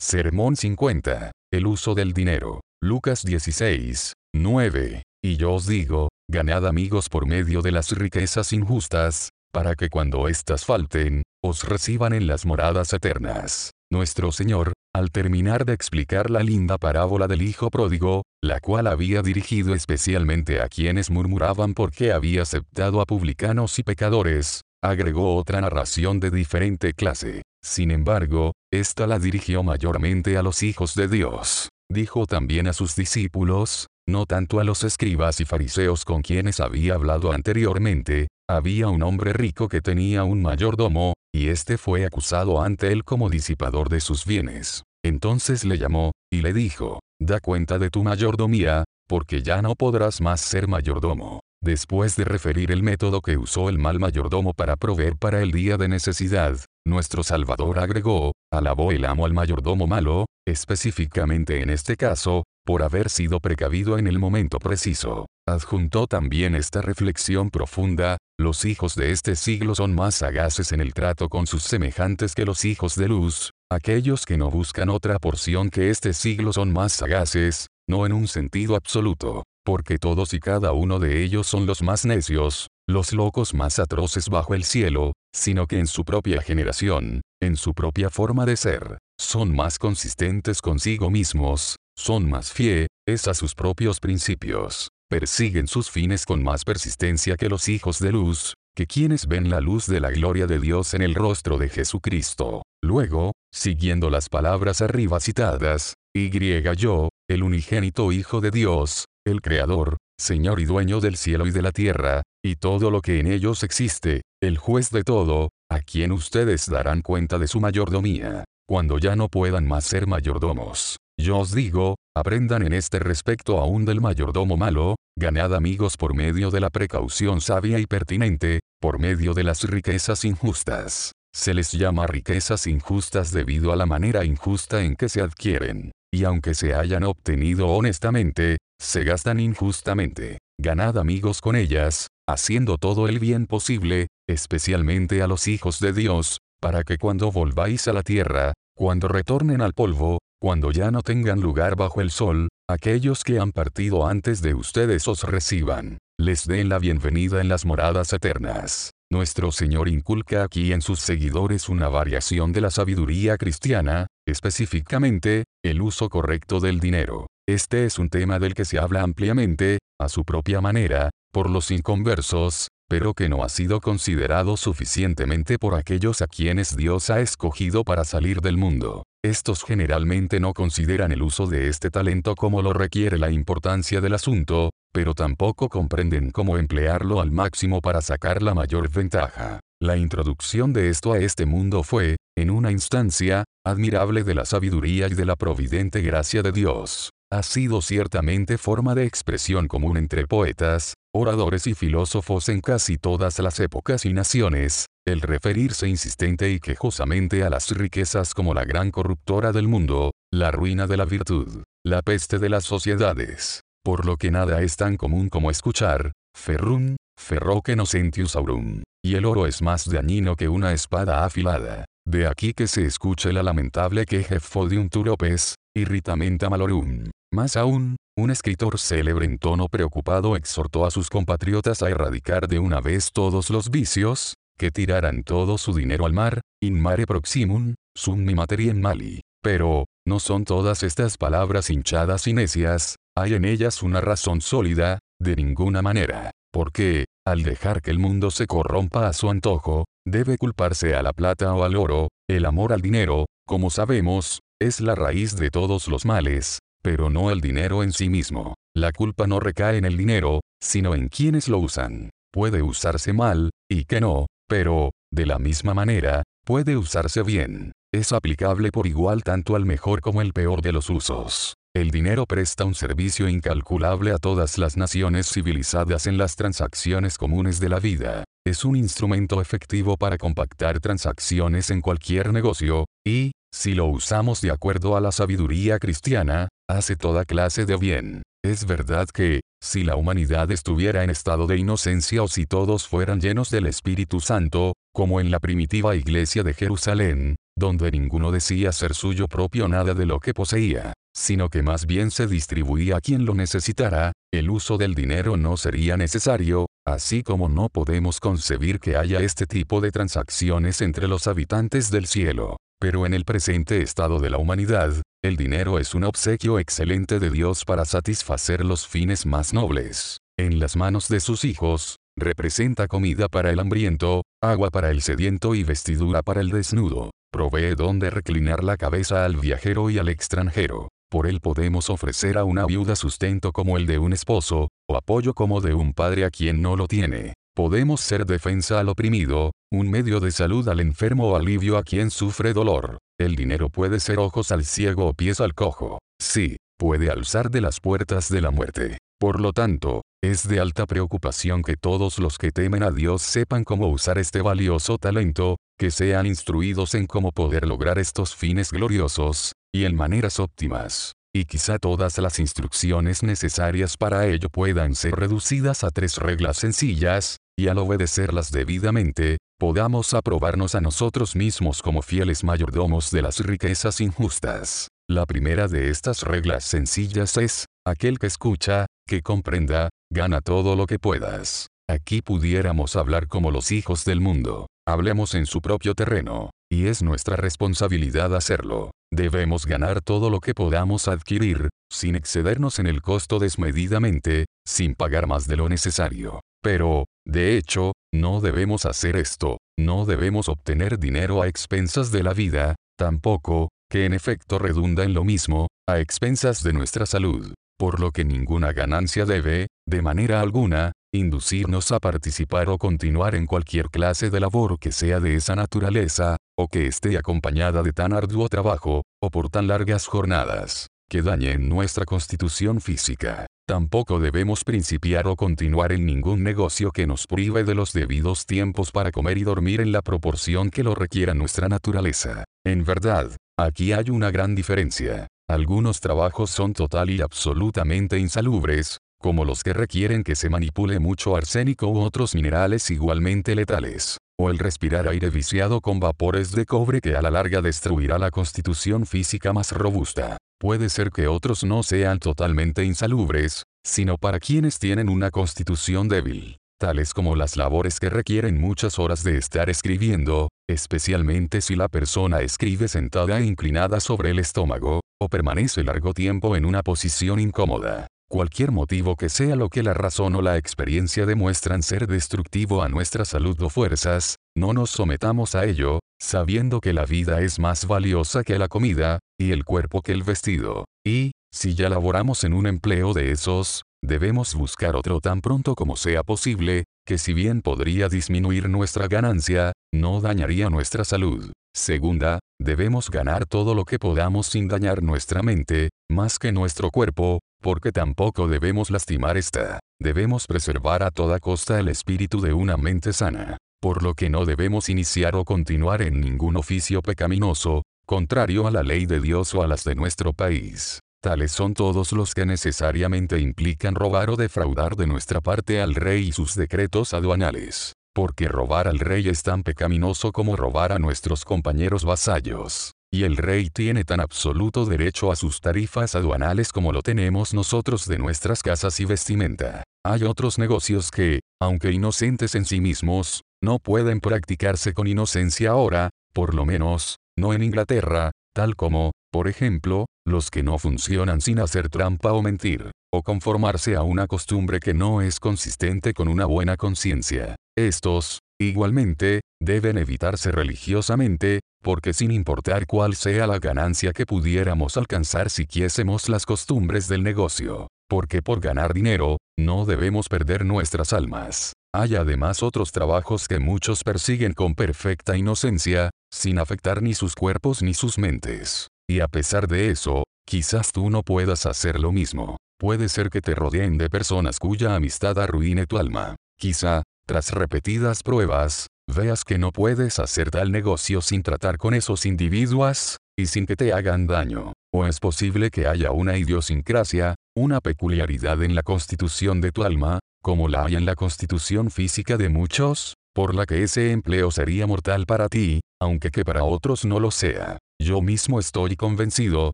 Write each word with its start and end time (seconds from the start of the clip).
Sermón 0.00 0.54
50. 0.54 1.32
El 1.52 1.66
uso 1.66 1.96
del 1.96 2.12
dinero. 2.12 2.60
Lucas 2.80 3.24
16. 3.24 4.12
9. 4.32 5.02
Y 5.24 5.36
yo 5.36 5.54
os 5.54 5.66
digo, 5.66 6.10
ganad 6.30 6.68
amigos 6.68 7.08
por 7.08 7.26
medio 7.26 7.62
de 7.62 7.72
las 7.72 7.90
riquezas 7.90 8.52
injustas, 8.52 9.30
para 9.52 9.74
que 9.74 9.88
cuando 9.88 10.28
éstas 10.28 10.64
falten, 10.64 11.24
os 11.42 11.64
reciban 11.64 12.12
en 12.12 12.28
las 12.28 12.46
moradas 12.46 12.92
eternas. 12.92 13.72
Nuestro 13.90 14.30
Señor, 14.30 14.72
al 14.94 15.10
terminar 15.10 15.64
de 15.64 15.72
explicar 15.72 16.30
la 16.30 16.44
linda 16.44 16.78
parábola 16.78 17.26
del 17.26 17.42
Hijo 17.42 17.68
Pródigo, 17.68 18.22
la 18.40 18.60
cual 18.60 18.86
había 18.86 19.22
dirigido 19.22 19.74
especialmente 19.74 20.60
a 20.60 20.68
quienes 20.68 21.10
murmuraban 21.10 21.74
porque 21.74 22.12
había 22.12 22.42
aceptado 22.42 23.00
a 23.00 23.04
publicanos 23.04 23.80
y 23.80 23.82
pecadores, 23.82 24.60
agregó 24.80 25.34
otra 25.34 25.60
narración 25.60 26.20
de 26.20 26.30
diferente 26.30 26.94
clase. 26.94 27.42
Sin 27.62 27.90
embargo, 27.90 28.52
esta 28.72 29.06
la 29.06 29.18
dirigió 29.18 29.62
mayormente 29.62 30.36
a 30.36 30.42
los 30.42 30.62
hijos 30.62 30.94
de 30.94 31.08
Dios. 31.08 31.68
Dijo 31.90 32.26
también 32.26 32.66
a 32.68 32.72
sus 32.72 32.94
discípulos, 32.96 33.86
no 34.06 34.26
tanto 34.26 34.60
a 34.60 34.64
los 34.64 34.84
escribas 34.84 35.40
y 35.40 35.44
fariseos 35.44 36.04
con 36.04 36.22
quienes 36.22 36.60
había 36.60 36.94
hablado 36.94 37.32
anteriormente, 37.32 38.28
había 38.48 38.88
un 38.88 39.02
hombre 39.02 39.32
rico 39.32 39.68
que 39.68 39.80
tenía 39.80 40.24
un 40.24 40.42
mayordomo, 40.42 41.14
y 41.34 41.48
éste 41.48 41.78
fue 41.78 42.04
acusado 42.04 42.62
ante 42.62 42.92
él 42.92 43.04
como 43.04 43.28
disipador 43.28 43.88
de 43.88 44.00
sus 44.00 44.24
bienes. 44.24 44.82
Entonces 45.04 45.64
le 45.64 45.78
llamó, 45.78 46.12
y 46.32 46.42
le 46.42 46.52
dijo, 46.52 47.00
da 47.20 47.40
cuenta 47.40 47.78
de 47.78 47.90
tu 47.90 48.02
mayordomía, 48.02 48.84
porque 49.08 49.42
ya 49.42 49.62
no 49.62 49.74
podrás 49.74 50.20
más 50.20 50.40
ser 50.40 50.68
mayordomo. 50.68 51.40
Después 51.62 52.14
de 52.16 52.24
referir 52.24 52.70
el 52.70 52.82
método 52.82 53.20
que 53.20 53.36
usó 53.36 53.68
el 53.68 53.78
mal 53.78 53.98
mayordomo 53.98 54.54
para 54.54 54.76
proveer 54.76 55.16
para 55.16 55.42
el 55.42 55.50
día 55.50 55.76
de 55.76 55.88
necesidad, 55.88 56.58
nuestro 56.88 57.22
Salvador 57.22 57.78
agregó, 57.78 58.32
alabó 58.52 58.92
el 58.92 59.04
amo 59.04 59.26
al 59.26 59.32
mayordomo 59.32 59.86
malo, 59.86 60.26
específicamente 60.46 61.60
en 61.62 61.70
este 61.70 61.96
caso, 61.96 62.44
por 62.66 62.82
haber 62.82 63.08
sido 63.08 63.40
precavido 63.40 63.98
en 63.98 64.06
el 64.06 64.18
momento 64.18 64.58
preciso. 64.58 65.26
Adjuntó 65.48 66.06
también 66.06 66.54
esta 66.54 66.82
reflexión 66.82 67.50
profunda, 67.50 68.18
los 68.38 68.64
hijos 68.64 68.94
de 68.94 69.12
este 69.12 69.36
siglo 69.36 69.74
son 69.74 69.94
más 69.94 70.16
sagaces 70.16 70.72
en 70.72 70.80
el 70.80 70.92
trato 70.92 71.28
con 71.28 71.46
sus 71.46 71.62
semejantes 71.62 72.34
que 72.34 72.44
los 72.44 72.64
hijos 72.64 72.94
de 72.96 73.08
luz, 73.08 73.52
aquellos 73.70 74.26
que 74.26 74.36
no 74.36 74.50
buscan 74.50 74.90
otra 74.90 75.18
porción 75.18 75.70
que 75.70 75.90
este 75.90 76.12
siglo 76.12 76.52
son 76.52 76.72
más 76.72 76.92
sagaces, 76.92 77.68
no 77.88 78.04
en 78.04 78.12
un 78.12 78.28
sentido 78.28 78.76
absoluto, 78.76 79.44
porque 79.64 79.98
todos 79.98 80.34
y 80.34 80.40
cada 80.40 80.72
uno 80.72 80.98
de 80.98 81.22
ellos 81.22 81.46
son 81.46 81.64
los 81.64 81.82
más 81.82 82.04
necios, 82.04 82.68
los 82.88 83.12
locos 83.12 83.52
más 83.52 83.78
atroces 83.78 84.30
bajo 84.30 84.54
el 84.54 84.64
cielo, 84.64 85.12
sino 85.34 85.66
que 85.66 85.78
en 85.78 85.86
su 85.86 86.04
propia 86.04 86.40
generación, 86.40 87.20
en 87.40 87.56
su 87.56 87.74
propia 87.74 88.08
forma 88.08 88.46
de 88.46 88.56
ser, 88.56 88.98
son 89.20 89.54
más 89.54 89.78
consistentes 89.78 90.62
consigo 90.62 91.10
mismos, 91.10 91.76
son 91.98 92.30
más 92.30 92.50
fieles 92.50 92.88
a 93.28 93.34
sus 93.34 93.54
propios 93.54 94.00
principios, 94.00 94.88
persiguen 95.10 95.66
sus 95.66 95.90
fines 95.90 96.24
con 96.24 96.42
más 96.42 96.64
persistencia 96.64 97.36
que 97.36 97.50
los 97.50 97.68
hijos 97.68 97.98
de 97.98 98.12
luz, 98.12 98.54
que 98.74 98.86
quienes 98.86 99.26
ven 99.26 99.50
la 99.50 99.60
luz 99.60 99.86
de 99.86 100.00
la 100.00 100.10
gloria 100.10 100.46
de 100.46 100.58
Dios 100.58 100.94
en 100.94 101.02
el 101.02 101.14
rostro 101.14 101.58
de 101.58 101.68
Jesucristo. 101.68 102.62
Luego, 102.82 103.32
siguiendo 103.52 104.08
las 104.08 104.30
palabras 104.30 104.80
arriba 104.80 105.20
citadas, 105.20 105.94
y 106.16 106.30
yo, 106.76 107.10
el 107.28 107.42
unigénito 107.42 108.12
Hijo 108.12 108.40
de 108.40 108.50
Dios, 108.50 109.04
el 109.26 109.42
Creador, 109.42 109.98
Señor 110.18 110.58
y 110.58 110.64
dueño 110.64 111.00
del 111.00 111.16
cielo 111.16 111.46
y 111.46 111.50
de 111.50 111.62
la 111.62 111.70
tierra, 111.70 112.22
y 112.48 112.56
todo 112.56 112.90
lo 112.90 113.02
que 113.02 113.20
en 113.20 113.26
ellos 113.26 113.62
existe, 113.62 114.22
el 114.42 114.56
juez 114.56 114.90
de 114.90 115.04
todo, 115.04 115.50
a 115.70 115.80
quien 115.80 116.12
ustedes 116.12 116.68
darán 116.68 117.02
cuenta 117.02 117.38
de 117.38 117.46
su 117.46 117.60
mayordomía, 117.60 118.44
cuando 118.66 118.98
ya 118.98 119.16
no 119.16 119.28
puedan 119.28 119.68
más 119.68 119.84
ser 119.84 120.06
mayordomos. 120.06 120.96
Yo 121.20 121.38
os 121.38 121.54
digo, 121.54 121.96
aprendan 122.16 122.62
en 122.62 122.72
este 122.72 123.00
respecto 123.00 123.58
aún 123.58 123.84
del 123.84 124.00
mayordomo 124.00 124.56
malo, 124.56 124.96
ganad 125.18 125.54
amigos 125.54 125.98
por 125.98 126.14
medio 126.14 126.50
de 126.50 126.60
la 126.60 126.70
precaución 126.70 127.42
sabia 127.42 127.78
y 127.78 127.86
pertinente, 127.86 128.60
por 128.80 128.98
medio 128.98 129.34
de 129.34 129.44
las 129.44 129.64
riquezas 129.64 130.24
injustas. 130.24 131.12
Se 131.34 131.52
les 131.52 131.72
llama 131.72 132.06
riquezas 132.06 132.66
injustas 132.66 133.30
debido 133.30 133.72
a 133.72 133.76
la 133.76 133.84
manera 133.84 134.24
injusta 134.24 134.82
en 134.82 134.96
que 134.96 135.10
se 135.10 135.20
adquieren 135.20 135.92
y 136.12 136.24
aunque 136.24 136.54
se 136.54 136.74
hayan 136.74 137.04
obtenido 137.04 137.68
honestamente, 137.68 138.58
se 138.80 139.04
gastan 139.04 139.40
injustamente. 139.40 140.38
Ganad 140.60 140.98
amigos 140.98 141.40
con 141.40 141.56
ellas, 141.56 142.08
haciendo 142.28 142.78
todo 142.78 143.08
el 143.08 143.18
bien 143.18 143.46
posible, 143.46 144.08
especialmente 144.28 145.22
a 145.22 145.26
los 145.26 145.48
hijos 145.48 145.80
de 145.80 145.92
Dios, 145.92 146.38
para 146.60 146.82
que 146.84 146.98
cuando 146.98 147.30
volváis 147.30 147.88
a 147.88 147.92
la 147.92 148.02
tierra, 148.02 148.52
cuando 148.76 149.08
retornen 149.08 149.60
al 149.60 149.72
polvo, 149.72 150.18
cuando 150.40 150.70
ya 150.70 150.90
no 150.90 151.02
tengan 151.02 151.40
lugar 151.40 151.76
bajo 151.76 152.00
el 152.00 152.10
sol, 152.10 152.48
aquellos 152.68 153.24
que 153.24 153.38
han 153.38 153.52
partido 153.52 154.06
antes 154.06 154.40
de 154.40 154.54
ustedes 154.54 155.08
os 155.08 155.24
reciban, 155.24 155.98
les 156.18 156.46
den 156.46 156.68
la 156.68 156.78
bienvenida 156.78 157.40
en 157.40 157.48
las 157.48 157.64
moradas 157.64 158.12
eternas. 158.12 158.90
Nuestro 159.10 159.52
Señor 159.52 159.88
inculca 159.88 160.44
aquí 160.44 160.72
en 160.72 160.82
sus 160.82 161.00
seguidores 161.00 161.68
una 161.68 161.88
variación 161.88 162.52
de 162.52 162.60
la 162.60 162.70
sabiduría 162.70 163.38
cristiana, 163.38 164.06
específicamente, 164.30 165.44
el 165.64 165.82
uso 165.82 166.08
correcto 166.08 166.60
del 166.60 166.80
dinero. 166.80 167.26
Este 167.48 167.84
es 167.86 167.98
un 167.98 168.10
tema 168.10 168.38
del 168.38 168.54
que 168.54 168.64
se 168.64 168.78
habla 168.78 169.02
ampliamente, 169.02 169.78
a 170.00 170.08
su 170.08 170.24
propia 170.24 170.60
manera, 170.60 171.10
por 171.32 171.50
los 171.50 171.70
inconversos, 171.70 172.68
pero 172.88 173.14
que 173.14 173.28
no 173.28 173.44
ha 173.44 173.48
sido 173.48 173.80
considerado 173.80 174.56
suficientemente 174.56 175.58
por 175.58 175.74
aquellos 175.74 176.22
a 176.22 176.26
quienes 176.26 176.76
Dios 176.76 177.10
ha 177.10 177.20
escogido 177.20 177.84
para 177.84 178.04
salir 178.04 178.40
del 178.40 178.56
mundo. 178.56 179.02
Estos 179.24 179.64
generalmente 179.64 180.40
no 180.40 180.54
consideran 180.54 181.12
el 181.12 181.22
uso 181.22 181.46
de 181.46 181.68
este 181.68 181.90
talento 181.90 182.34
como 182.34 182.62
lo 182.62 182.72
requiere 182.72 183.18
la 183.18 183.30
importancia 183.30 184.00
del 184.00 184.14
asunto, 184.14 184.70
pero 184.92 185.14
tampoco 185.14 185.68
comprenden 185.68 186.30
cómo 186.30 186.56
emplearlo 186.56 187.20
al 187.20 187.30
máximo 187.30 187.80
para 187.80 188.00
sacar 188.00 188.42
la 188.42 188.54
mayor 188.54 188.90
ventaja. 188.90 189.60
La 189.80 189.96
introducción 189.96 190.72
de 190.72 190.88
esto 190.88 191.12
a 191.12 191.18
este 191.18 191.46
mundo 191.46 191.82
fue, 191.82 192.16
en 192.36 192.50
una 192.50 192.72
instancia, 192.72 193.44
admirable 193.70 194.24
de 194.24 194.34
la 194.34 194.44
sabiduría 194.44 195.08
y 195.08 195.14
de 195.14 195.24
la 195.24 195.36
providente 195.36 196.00
gracia 196.02 196.42
de 196.42 196.52
Dios. 196.52 197.10
Ha 197.30 197.42
sido 197.42 197.82
ciertamente 197.82 198.56
forma 198.56 198.94
de 198.94 199.04
expresión 199.04 199.68
común 199.68 199.98
entre 199.98 200.26
poetas, 200.26 200.94
oradores 201.14 201.66
y 201.66 201.74
filósofos 201.74 202.48
en 202.48 202.60
casi 202.60 202.96
todas 202.96 203.38
las 203.38 203.60
épocas 203.60 204.06
y 204.06 204.14
naciones, 204.14 204.86
el 205.06 205.20
referirse 205.20 205.88
insistente 205.88 206.50
y 206.50 206.58
quejosamente 206.58 207.44
a 207.44 207.50
las 207.50 207.70
riquezas 207.70 208.32
como 208.32 208.54
la 208.54 208.64
gran 208.64 208.90
corruptora 208.90 209.52
del 209.52 209.68
mundo, 209.68 210.12
la 210.32 210.50
ruina 210.50 210.86
de 210.86 210.96
la 210.96 211.04
virtud, 211.04 211.62
la 211.84 212.02
peste 212.02 212.38
de 212.38 212.48
las 212.48 212.64
sociedades. 212.64 213.60
Por 213.84 214.06
lo 214.06 214.16
que 214.16 214.30
nada 214.30 214.62
es 214.62 214.76
tan 214.76 214.96
común 214.96 215.28
como 215.28 215.50
escuchar, 215.50 216.12
ferrum, 216.34 216.96
ferroque 217.18 217.76
nocentius 217.76 218.36
aurum. 218.36 218.82
Y 219.04 219.14
el 219.14 219.24
oro 219.24 219.46
es 219.46 219.62
más 219.62 219.88
dañino 219.90 220.34
que 220.34 220.48
una 220.48 220.72
espada 220.72 221.24
afilada. 221.24 221.84
De 222.08 222.26
aquí 222.26 222.54
que 222.54 222.66
se 222.66 222.86
escuche 222.86 223.34
la 223.34 223.42
lamentable 223.42 224.06
queja 224.06 224.40
fodium 224.40 224.88
turopes, 224.88 225.56
irritamente 225.76 226.48
malorum. 226.48 227.10
Más 227.30 227.54
aún, 227.54 227.96
un 228.16 228.30
escritor 228.30 228.78
célebre 228.78 229.26
en 229.26 229.36
tono 229.36 229.68
preocupado 229.68 230.34
exhortó 230.34 230.86
a 230.86 230.90
sus 230.90 231.10
compatriotas 231.10 231.82
a 231.82 231.90
erradicar 231.90 232.48
de 232.48 232.60
una 232.60 232.80
vez 232.80 233.12
todos 233.12 233.50
los 233.50 233.70
vicios, 233.70 234.36
que 234.58 234.70
tiraran 234.70 235.22
todo 235.22 235.58
su 235.58 235.74
dinero 235.74 236.06
al 236.06 236.14
mar, 236.14 236.40
in 236.62 236.80
mare 236.80 237.06
proximum, 237.06 237.74
summi 237.94 238.34
materiem 238.34 238.80
mali. 238.80 239.20
Pero, 239.42 239.84
no 240.06 240.18
son 240.18 240.44
todas 240.44 240.84
estas 240.84 241.18
palabras 241.18 241.68
hinchadas 241.68 242.26
y 242.26 242.32
necias, 242.32 242.96
hay 243.14 243.34
en 243.34 243.44
ellas 243.44 243.82
una 243.82 244.00
razón 244.00 244.40
sólida, 244.40 244.98
de 245.20 245.36
ninguna 245.36 245.82
manera. 245.82 246.30
Porque, 246.52 247.04
al 247.26 247.42
dejar 247.42 247.82
que 247.82 247.90
el 247.90 247.98
mundo 247.98 248.30
se 248.30 248.46
corrompa 248.46 249.06
a 249.06 249.12
su 249.12 249.30
antojo, 249.30 249.84
debe 250.06 250.38
culparse 250.38 250.94
a 250.94 251.02
la 251.02 251.12
plata 251.12 251.54
o 251.54 251.64
al 251.64 251.76
oro, 251.76 252.08
el 252.28 252.46
amor 252.46 252.72
al 252.72 252.80
dinero, 252.80 253.26
como 253.46 253.70
sabemos, 253.70 254.40
es 254.60 254.80
la 254.80 254.94
raíz 254.94 255.36
de 255.36 255.50
todos 255.50 255.88
los 255.88 256.04
males, 256.04 256.58
pero 256.82 257.10
no 257.10 257.30
el 257.30 257.40
dinero 257.40 257.82
en 257.82 257.92
sí 257.92 258.08
mismo. 258.08 258.54
La 258.74 258.92
culpa 258.92 259.26
no 259.26 259.40
recae 259.40 259.76
en 259.76 259.84
el 259.84 259.96
dinero, 259.96 260.40
sino 260.62 260.94
en 260.94 261.08
quienes 261.08 261.48
lo 261.48 261.58
usan. 261.58 262.10
Puede 262.32 262.62
usarse 262.62 263.12
mal, 263.12 263.50
y 263.70 263.84
que 263.84 264.00
no, 264.00 264.26
pero, 264.48 264.90
de 265.12 265.26
la 265.26 265.38
misma 265.38 265.74
manera, 265.74 266.22
puede 266.44 266.76
usarse 266.76 267.22
bien. 267.22 267.72
Es 267.92 268.12
aplicable 268.12 268.70
por 268.70 268.86
igual 268.86 269.22
tanto 269.22 269.56
al 269.56 269.64
mejor 269.64 270.00
como 270.00 270.22
el 270.22 270.32
peor 270.32 270.62
de 270.62 270.72
los 270.72 270.90
usos. 270.90 271.54
El 271.76 271.90
dinero 271.90 272.26
presta 272.26 272.64
un 272.64 272.74
servicio 272.74 273.28
incalculable 273.28 274.12
a 274.12 274.18
todas 274.18 274.58
las 274.58 274.76
naciones 274.76 275.30
civilizadas 275.30 276.06
en 276.06 276.16
las 276.16 276.34
transacciones 276.34 277.18
comunes 277.18 277.60
de 277.60 277.68
la 277.68 277.78
vida. 277.78 278.24
Es 278.46 278.64
un 278.64 278.74
instrumento 278.74 279.40
efectivo 279.40 279.96
para 279.96 280.16
compactar 280.16 280.80
transacciones 280.80 281.70
en 281.70 281.82
cualquier 281.82 282.32
negocio, 282.32 282.86
y, 283.06 283.32
si 283.54 283.74
lo 283.74 283.86
usamos 283.86 284.40
de 284.40 284.50
acuerdo 284.50 284.96
a 284.96 285.00
la 285.00 285.12
sabiduría 285.12 285.78
cristiana, 285.78 286.48
hace 286.68 286.96
toda 286.96 287.24
clase 287.24 287.66
de 287.66 287.76
bien. 287.76 288.22
Es 288.42 288.66
verdad 288.66 289.06
que, 289.12 289.40
si 289.62 289.84
la 289.84 289.96
humanidad 289.96 290.50
estuviera 290.50 291.04
en 291.04 291.10
estado 291.10 291.46
de 291.46 291.58
inocencia 291.58 292.22
o 292.22 292.28
si 292.28 292.46
todos 292.46 292.88
fueran 292.88 293.20
llenos 293.20 293.50
del 293.50 293.66
Espíritu 293.66 294.20
Santo, 294.20 294.72
como 294.94 295.20
en 295.20 295.30
la 295.30 295.38
primitiva 295.38 295.94
iglesia 295.96 296.42
de 296.42 296.54
Jerusalén, 296.54 297.36
donde 297.58 297.90
ninguno 297.90 298.30
decía 298.32 298.72
ser 298.72 298.94
suyo 298.94 299.28
propio 299.28 299.68
nada 299.68 299.92
de 299.94 300.06
lo 300.06 300.20
que 300.20 300.32
poseía, 300.32 300.94
sino 301.18 301.48
que 301.48 301.62
más 301.62 301.86
bien 301.86 302.10
se 302.10 302.26
distribuía 302.26 302.96
a 302.96 303.00
quien 303.00 303.24
lo 303.24 303.34
necesitara, 303.34 304.12
el 304.32 304.50
uso 304.50 304.78
del 304.78 304.94
dinero 304.94 305.36
no 305.36 305.56
sería 305.56 305.96
necesario, 305.96 306.66
así 306.86 307.22
como 307.22 307.48
no 307.48 307.68
podemos 307.68 308.20
concebir 308.20 308.78
que 308.78 308.96
haya 308.96 309.20
este 309.20 309.46
tipo 309.46 309.80
de 309.80 309.90
transacciones 309.90 310.80
entre 310.80 311.08
los 311.08 311.26
habitantes 311.26 311.90
del 311.90 312.06
cielo. 312.06 312.56
Pero 312.80 313.04
en 313.04 313.14
el 313.14 313.24
presente 313.24 313.82
estado 313.82 314.20
de 314.20 314.30
la 314.30 314.38
humanidad, 314.38 315.02
el 315.24 315.36
dinero 315.36 315.80
es 315.80 315.94
un 315.94 316.04
obsequio 316.04 316.60
excelente 316.60 317.18
de 317.18 317.30
Dios 317.30 317.64
para 317.64 317.84
satisfacer 317.84 318.64
los 318.64 318.86
fines 318.86 319.26
más 319.26 319.52
nobles. 319.52 320.18
En 320.38 320.60
las 320.60 320.76
manos 320.76 321.08
de 321.08 321.18
sus 321.18 321.44
hijos, 321.44 321.96
representa 322.16 322.86
comida 322.86 323.28
para 323.28 323.50
el 323.50 323.58
hambriento, 323.58 324.22
agua 324.40 324.70
para 324.70 324.90
el 324.90 325.02
sediento 325.02 325.56
y 325.56 325.64
vestidura 325.64 326.22
para 326.22 326.40
el 326.40 326.50
desnudo. 326.50 327.10
Provee 327.32 327.74
donde 327.74 328.10
reclinar 328.10 328.62
la 328.62 328.76
cabeza 328.76 329.24
al 329.24 329.36
viajero 329.36 329.90
y 329.90 329.98
al 329.98 330.08
extranjero. 330.08 330.88
Por 331.10 331.26
él 331.26 331.40
podemos 331.40 331.88
ofrecer 331.88 332.36
a 332.36 332.44
una 332.44 332.66
viuda 332.66 332.94
sustento 332.94 333.50
como 333.52 333.78
el 333.78 333.86
de 333.86 333.98
un 333.98 334.12
esposo, 334.12 334.68
o 334.86 334.96
apoyo 334.96 335.32
como 335.32 335.62
de 335.62 335.72
un 335.72 335.94
padre 335.94 336.26
a 336.26 336.30
quien 336.30 336.60
no 336.60 336.76
lo 336.76 336.86
tiene. 336.86 337.32
Podemos 337.56 338.02
ser 338.02 338.26
defensa 338.26 338.78
al 338.78 338.90
oprimido, 338.90 339.52
un 339.72 339.90
medio 339.90 340.20
de 340.20 340.30
salud 340.30 340.68
al 340.68 340.80
enfermo 340.80 341.30
o 341.30 341.36
alivio 341.36 341.78
a 341.78 341.82
quien 341.82 342.10
sufre 342.10 342.52
dolor. 342.52 342.98
El 343.18 343.36
dinero 343.36 343.70
puede 343.70 344.00
ser 344.00 344.18
ojos 344.18 344.52
al 344.52 344.64
ciego 344.64 345.06
o 345.06 345.14
pies 345.14 345.40
al 345.40 345.54
cojo. 345.54 345.98
Sí, 346.20 346.56
puede 346.78 347.10
alzar 347.10 347.50
de 347.50 347.62
las 347.62 347.80
puertas 347.80 348.28
de 348.28 348.42
la 348.42 348.50
muerte. 348.50 348.98
Por 349.18 349.40
lo 349.40 349.52
tanto, 349.52 350.02
es 350.22 350.46
de 350.46 350.60
alta 350.60 350.86
preocupación 350.86 351.62
que 351.62 351.76
todos 351.76 352.18
los 352.18 352.38
que 352.38 352.52
temen 352.52 352.82
a 352.82 352.90
Dios 352.90 353.22
sepan 353.22 353.64
cómo 353.64 353.88
usar 353.88 354.18
este 354.18 354.42
valioso 354.42 354.98
talento, 354.98 355.56
que 355.78 355.90
sean 355.90 356.26
instruidos 356.26 356.94
en 356.94 357.06
cómo 357.06 357.32
poder 357.32 357.66
lograr 357.66 357.98
estos 357.98 358.36
fines 358.36 358.70
gloriosos, 358.70 359.52
y 359.74 359.84
en 359.84 359.96
maneras 359.96 360.40
óptimas. 360.40 361.12
Y 361.34 361.44
quizá 361.44 361.78
todas 361.78 362.18
las 362.18 362.38
instrucciones 362.38 363.22
necesarias 363.22 363.96
para 363.96 364.26
ello 364.26 364.48
puedan 364.48 364.94
ser 364.94 365.14
reducidas 365.14 365.84
a 365.84 365.90
tres 365.90 366.16
reglas 366.16 366.56
sencillas, 366.56 367.36
y 367.56 367.68
al 367.68 367.78
obedecerlas 367.78 368.50
debidamente, 368.50 369.38
podamos 369.58 370.14
aprobarnos 370.14 370.74
a 370.74 370.80
nosotros 370.80 371.36
mismos 371.36 371.82
como 371.82 372.02
fieles 372.02 372.44
mayordomos 372.44 373.10
de 373.10 373.22
las 373.22 373.40
riquezas 373.40 374.00
injustas. 374.00 374.88
La 375.10 375.26
primera 375.26 375.68
de 375.68 375.90
estas 375.90 376.22
reglas 376.22 376.64
sencillas 376.64 377.36
es, 377.36 377.66
aquel 377.86 378.18
que 378.18 378.26
escucha, 378.26 378.86
que 379.06 379.22
comprenda, 379.22 379.90
gana 380.12 380.40
todo 380.40 380.76
lo 380.76 380.86
que 380.86 380.98
puedas. 380.98 381.68
Aquí 381.90 382.20
pudiéramos 382.20 382.96
hablar 382.96 383.28
como 383.28 383.50
los 383.50 383.72
hijos 383.72 384.04
del 384.04 384.20
mundo. 384.20 384.66
Hablemos 384.86 385.34
en 385.34 385.46
su 385.46 385.60
propio 385.60 385.94
terreno, 385.94 386.50
y 386.70 386.86
es 386.86 387.02
nuestra 387.02 387.36
responsabilidad 387.36 388.34
hacerlo. 388.34 388.90
Debemos 389.12 389.66
ganar 389.66 390.02
todo 390.02 390.28
lo 390.28 390.40
que 390.40 390.54
podamos 390.54 391.08
adquirir, 391.08 391.70
sin 391.90 392.14
excedernos 392.14 392.78
en 392.78 392.86
el 392.86 393.00
costo 393.00 393.38
desmedidamente, 393.38 394.44
sin 394.66 394.94
pagar 394.94 395.26
más 395.26 395.46
de 395.46 395.56
lo 395.56 395.68
necesario. 395.68 396.40
Pero, 396.62 397.06
de 397.26 397.56
hecho, 397.56 397.92
no 398.12 398.40
debemos 398.40 398.84
hacer 398.84 399.16
esto, 399.16 399.58
no 399.78 400.04
debemos 400.04 400.48
obtener 400.48 400.98
dinero 400.98 401.40
a 401.40 401.48
expensas 401.48 402.10
de 402.10 402.22
la 402.22 402.34
vida, 402.34 402.74
tampoco, 402.98 403.68
que 403.90 404.04
en 404.04 404.12
efecto 404.12 404.58
redunda 404.58 405.04
en 405.04 405.14
lo 405.14 405.24
mismo, 405.24 405.68
a 405.88 406.00
expensas 406.00 406.62
de 406.62 406.74
nuestra 406.74 407.06
salud. 407.06 407.54
Por 407.78 408.00
lo 408.00 408.10
que 408.10 408.24
ninguna 408.24 408.72
ganancia 408.72 409.24
debe, 409.24 409.68
de 409.86 410.02
manera 410.02 410.40
alguna, 410.40 410.92
inducirnos 411.12 411.90
a 411.92 412.00
participar 412.00 412.68
o 412.68 412.76
continuar 412.76 413.34
en 413.34 413.46
cualquier 413.46 413.88
clase 413.88 414.30
de 414.30 414.40
labor 414.40 414.78
que 414.78 414.92
sea 414.92 415.20
de 415.20 415.36
esa 415.36 415.56
naturaleza, 415.56 416.36
o 416.56 416.68
que 416.68 416.86
esté 416.86 417.16
acompañada 417.16 417.82
de 417.82 417.92
tan 417.92 418.12
arduo 418.12 418.48
trabajo, 418.48 419.02
o 419.22 419.30
por 419.30 419.48
tan 419.48 419.68
largas 419.68 420.06
jornadas, 420.06 420.88
que 421.08 421.22
dañen 421.22 421.68
nuestra 421.68 422.04
constitución 422.04 422.80
física. 422.80 423.46
Tampoco 423.66 424.18
debemos 424.18 424.64
principiar 424.64 425.26
o 425.28 425.36
continuar 425.36 425.92
en 425.92 426.06
ningún 426.06 426.42
negocio 426.42 426.90
que 426.90 427.06
nos 427.06 427.26
prive 427.26 427.64
de 427.64 427.74
los 427.74 427.92
debidos 427.92 428.46
tiempos 428.46 428.90
para 428.92 429.10
comer 429.10 429.38
y 429.38 429.44
dormir 429.44 429.80
en 429.80 429.92
la 429.92 430.02
proporción 430.02 430.70
que 430.70 430.82
lo 430.82 430.94
requiera 430.94 431.34
nuestra 431.34 431.68
naturaleza. 431.68 432.44
En 432.64 432.84
verdad, 432.84 433.30
aquí 433.58 433.92
hay 433.92 434.10
una 434.10 434.30
gran 434.30 434.54
diferencia. 434.54 435.26
Algunos 435.50 436.00
trabajos 436.00 436.50
son 436.50 436.74
total 436.74 437.08
y 437.10 437.22
absolutamente 437.22 438.18
insalubres, 438.18 438.98
como 439.20 439.44
los 439.44 439.62
que 439.62 439.72
requieren 439.72 440.22
que 440.22 440.36
se 440.36 440.48
manipule 440.48 440.98
mucho 441.00 441.36
arsénico 441.36 441.88
u 441.88 441.98
otros 441.98 442.34
minerales 442.34 442.90
igualmente 442.90 443.54
letales, 443.54 444.18
o 444.38 444.50
el 444.50 444.58
respirar 444.58 445.08
aire 445.08 445.30
viciado 445.30 445.80
con 445.80 445.98
vapores 445.98 446.52
de 446.52 446.64
cobre 446.64 447.00
que 447.00 447.16
a 447.16 447.22
la 447.22 447.30
larga 447.30 447.60
destruirá 447.60 448.18
la 448.18 448.30
constitución 448.30 449.06
física 449.06 449.52
más 449.52 449.72
robusta. 449.72 450.36
Puede 450.60 450.88
ser 450.88 451.10
que 451.10 451.26
otros 451.26 451.64
no 451.64 451.82
sean 451.82 452.18
totalmente 452.18 452.84
insalubres, 452.84 453.64
sino 453.84 454.18
para 454.18 454.38
quienes 454.38 454.78
tienen 454.78 455.08
una 455.08 455.30
constitución 455.30 456.08
débil, 456.08 456.56
tales 456.80 457.12
como 457.14 457.36
las 457.36 457.56
labores 457.56 457.98
que 458.00 458.10
requieren 458.10 458.60
muchas 458.60 458.98
horas 458.98 459.24
de 459.24 459.36
estar 459.36 459.68
escribiendo, 459.70 460.48
especialmente 460.68 461.60
si 461.60 461.74
la 461.74 461.88
persona 461.88 462.40
escribe 462.40 462.88
sentada 462.88 463.40
e 463.40 463.44
inclinada 463.44 464.00
sobre 464.00 464.30
el 464.30 464.38
estómago, 464.38 465.00
o 465.20 465.28
permanece 465.28 465.82
largo 465.82 466.12
tiempo 466.12 466.54
en 466.54 466.64
una 466.64 466.82
posición 466.82 467.40
incómoda. 467.40 468.06
Cualquier 468.30 468.72
motivo 468.72 469.16
que 469.16 469.30
sea 469.30 469.56
lo 469.56 469.70
que 469.70 469.82
la 469.82 469.94
razón 469.94 470.34
o 470.34 470.42
la 470.42 470.58
experiencia 470.58 471.24
demuestran 471.24 471.82
ser 471.82 472.06
destructivo 472.06 472.82
a 472.82 472.90
nuestra 472.90 473.24
salud 473.24 473.58
o 473.62 473.70
fuerzas, 473.70 474.36
no 474.54 474.74
nos 474.74 474.90
sometamos 474.90 475.54
a 475.54 475.64
ello, 475.64 476.00
sabiendo 476.20 476.82
que 476.82 476.92
la 476.92 477.06
vida 477.06 477.40
es 477.40 477.58
más 477.58 477.86
valiosa 477.86 478.44
que 478.44 478.58
la 478.58 478.68
comida, 478.68 479.18
y 479.40 479.52
el 479.52 479.64
cuerpo 479.64 480.02
que 480.02 480.12
el 480.12 480.24
vestido. 480.24 480.84
Y, 481.06 481.30
si 481.54 481.74
ya 481.74 481.88
laboramos 481.88 482.44
en 482.44 482.52
un 482.52 482.66
empleo 482.66 483.14
de 483.14 483.30
esos, 483.30 483.84
debemos 484.04 484.54
buscar 484.54 484.94
otro 484.94 485.20
tan 485.20 485.40
pronto 485.40 485.74
como 485.74 485.96
sea 485.96 486.22
posible, 486.22 486.84
que 487.06 487.16
si 487.16 487.32
bien 487.32 487.62
podría 487.62 488.10
disminuir 488.10 488.68
nuestra 488.68 489.08
ganancia, 489.08 489.72
no 489.90 490.20
dañaría 490.20 490.68
nuestra 490.68 491.04
salud. 491.04 491.50
Segunda, 491.74 492.40
debemos 492.60 493.10
ganar 493.10 493.46
todo 493.46 493.74
lo 493.74 493.86
que 493.86 493.98
podamos 493.98 494.48
sin 494.48 494.68
dañar 494.68 495.02
nuestra 495.02 495.42
mente, 495.42 495.88
más 496.10 496.38
que 496.38 496.52
nuestro 496.52 496.90
cuerpo, 496.90 497.38
porque 497.60 497.92
tampoco 497.92 498.48
debemos 498.48 498.90
lastimar 498.90 499.36
esta. 499.36 499.80
Debemos 500.00 500.46
preservar 500.46 501.02
a 501.02 501.10
toda 501.10 501.40
costa 501.40 501.78
el 501.80 501.88
espíritu 501.88 502.40
de 502.40 502.52
una 502.52 502.76
mente 502.76 503.12
sana. 503.12 503.56
Por 503.80 504.02
lo 504.02 504.14
que 504.14 504.30
no 504.30 504.44
debemos 504.44 504.88
iniciar 504.88 505.36
o 505.36 505.44
continuar 505.44 506.02
en 506.02 506.20
ningún 506.20 506.56
oficio 506.56 507.02
pecaminoso, 507.02 507.82
contrario 508.06 508.66
a 508.66 508.70
la 508.70 508.82
ley 508.82 509.06
de 509.06 509.20
Dios 509.20 509.54
o 509.54 509.62
a 509.62 509.66
las 509.66 509.84
de 509.84 509.94
nuestro 509.94 510.32
país. 510.32 511.00
Tales 511.20 511.50
son 511.50 511.74
todos 511.74 512.12
los 512.12 512.32
que 512.32 512.46
necesariamente 512.46 513.40
implican 513.40 513.94
robar 513.94 514.30
o 514.30 514.36
defraudar 514.36 514.94
de 514.94 515.06
nuestra 515.06 515.40
parte 515.40 515.80
al 515.80 515.94
rey 515.94 516.28
y 516.28 516.32
sus 516.32 516.54
decretos 516.54 517.12
aduanales. 517.12 517.94
Porque 518.14 518.48
robar 518.48 518.88
al 518.88 518.98
rey 518.98 519.28
es 519.28 519.42
tan 519.42 519.62
pecaminoso 519.62 520.32
como 520.32 520.56
robar 520.56 520.92
a 520.92 520.98
nuestros 520.98 521.44
compañeros 521.44 522.04
vasallos. 522.04 522.92
Y 523.10 523.24
el 523.24 523.38
rey 523.38 523.70
tiene 523.70 524.04
tan 524.04 524.20
absoluto 524.20 524.84
derecho 524.84 525.32
a 525.32 525.36
sus 525.36 525.60
tarifas 525.60 526.14
aduanales 526.14 526.72
como 526.72 526.92
lo 526.92 527.00
tenemos 527.00 527.54
nosotros 527.54 528.06
de 528.06 528.18
nuestras 528.18 528.62
casas 528.62 529.00
y 529.00 529.06
vestimenta. 529.06 529.82
Hay 530.04 530.24
otros 530.24 530.58
negocios 530.58 531.10
que, 531.10 531.40
aunque 531.60 531.90
inocentes 531.90 532.54
en 532.54 532.66
sí 532.66 532.80
mismos, 532.80 533.42
no 533.62 533.78
pueden 533.78 534.20
practicarse 534.20 534.92
con 534.92 535.06
inocencia 535.06 535.70
ahora, 535.70 536.10
por 536.34 536.54
lo 536.54 536.66
menos, 536.66 537.16
no 537.38 537.54
en 537.54 537.62
Inglaterra, 537.62 538.30
tal 538.54 538.76
como, 538.76 539.12
por 539.32 539.48
ejemplo, 539.48 540.06
los 540.26 540.50
que 540.50 540.62
no 540.62 540.78
funcionan 540.78 541.40
sin 541.40 541.60
hacer 541.60 541.88
trampa 541.88 542.32
o 542.32 542.42
mentir, 542.42 542.90
o 543.12 543.22
conformarse 543.22 543.96
a 543.96 544.02
una 544.02 544.26
costumbre 544.26 544.80
que 544.80 544.92
no 544.94 545.22
es 545.22 545.40
consistente 545.40 546.12
con 546.12 546.28
una 546.28 546.44
buena 546.44 546.76
conciencia. 546.76 547.56
Estos, 547.76 548.40
igualmente, 548.60 549.40
deben 549.60 549.96
evitarse 549.96 550.52
religiosamente, 550.52 551.60
porque 551.82 552.12
sin 552.12 552.30
importar 552.30 552.86
cuál 552.86 553.14
sea 553.14 553.46
la 553.46 553.58
ganancia 553.58 554.12
que 554.12 554.26
pudiéramos 554.26 554.96
alcanzar 554.96 555.50
si 555.50 555.66
quiésemos 555.66 556.28
las 556.28 556.46
costumbres 556.46 557.08
del 557.08 557.22
negocio, 557.22 557.88
porque 558.08 558.42
por 558.42 558.60
ganar 558.60 558.94
dinero, 558.94 559.38
no 559.58 559.84
debemos 559.84 560.28
perder 560.28 560.64
nuestras 560.64 561.12
almas. 561.12 561.72
Hay 561.94 562.16
además 562.16 562.62
otros 562.62 562.92
trabajos 562.92 563.48
que 563.48 563.58
muchos 563.58 564.04
persiguen 564.04 564.52
con 564.52 564.74
perfecta 564.74 565.36
inocencia, 565.36 566.10
sin 566.30 566.58
afectar 566.58 567.02
ni 567.02 567.14
sus 567.14 567.34
cuerpos 567.34 567.82
ni 567.82 567.94
sus 567.94 568.18
mentes. 568.18 568.88
Y 569.08 569.20
a 569.20 569.28
pesar 569.28 569.68
de 569.68 569.90
eso, 569.90 570.24
quizás 570.46 570.92
tú 570.92 571.08
no 571.08 571.22
puedas 571.22 571.64
hacer 571.64 571.98
lo 571.98 572.12
mismo. 572.12 572.58
Puede 572.78 573.08
ser 573.08 573.30
que 573.30 573.40
te 573.40 573.54
rodeen 573.54 573.98
de 573.98 574.10
personas 574.10 574.58
cuya 574.58 574.94
amistad 574.94 575.38
arruine 575.38 575.86
tu 575.86 575.98
alma. 575.98 576.36
Quizá, 576.58 577.02
tras 577.26 577.52
repetidas 577.52 578.22
pruebas, 578.22 578.86
veas 579.08 579.44
que 579.44 579.58
no 579.58 579.72
puedes 579.72 580.18
hacer 580.18 580.50
tal 580.50 580.70
negocio 580.70 581.20
sin 581.20 581.42
tratar 581.42 581.78
con 581.78 581.94
esos 581.94 582.26
individuos, 582.26 583.16
y 583.36 583.46
sin 583.46 583.66
que 583.66 583.76
te 583.76 583.92
hagan 583.92 584.26
daño. 584.26 584.72
O 584.92 585.06
es 585.06 585.20
posible 585.20 585.70
que 585.70 585.86
haya 585.86 586.12
una 586.12 586.36
idiosincrasia, 586.36 587.34
una 587.56 587.80
peculiaridad 587.80 588.62
en 588.62 588.74
la 588.74 588.82
constitución 588.82 589.60
de 589.60 589.72
tu 589.72 589.84
alma, 589.84 590.18
como 590.42 590.68
la 590.68 590.84
hay 590.84 590.96
en 590.96 591.06
la 591.06 591.14
constitución 591.14 591.90
física 591.90 592.36
de 592.36 592.48
muchos, 592.48 593.14
por 593.34 593.54
la 593.54 593.66
que 593.66 593.82
ese 593.82 594.12
empleo 594.12 594.50
sería 594.50 594.86
mortal 594.86 595.24
para 595.26 595.48
ti, 595.48 595.80
aunque 596.00 596.30
que 596.30 596.44
para 596.44 596.64
otros 596.64 597.04
no 597.04 597.20
lo 597.20 597.30
sea. 597.30 597.78
Yo 598.00 598.20
mismo 598.20 598.58
estoy 598.58 598.96
convencido, 598.96 599.72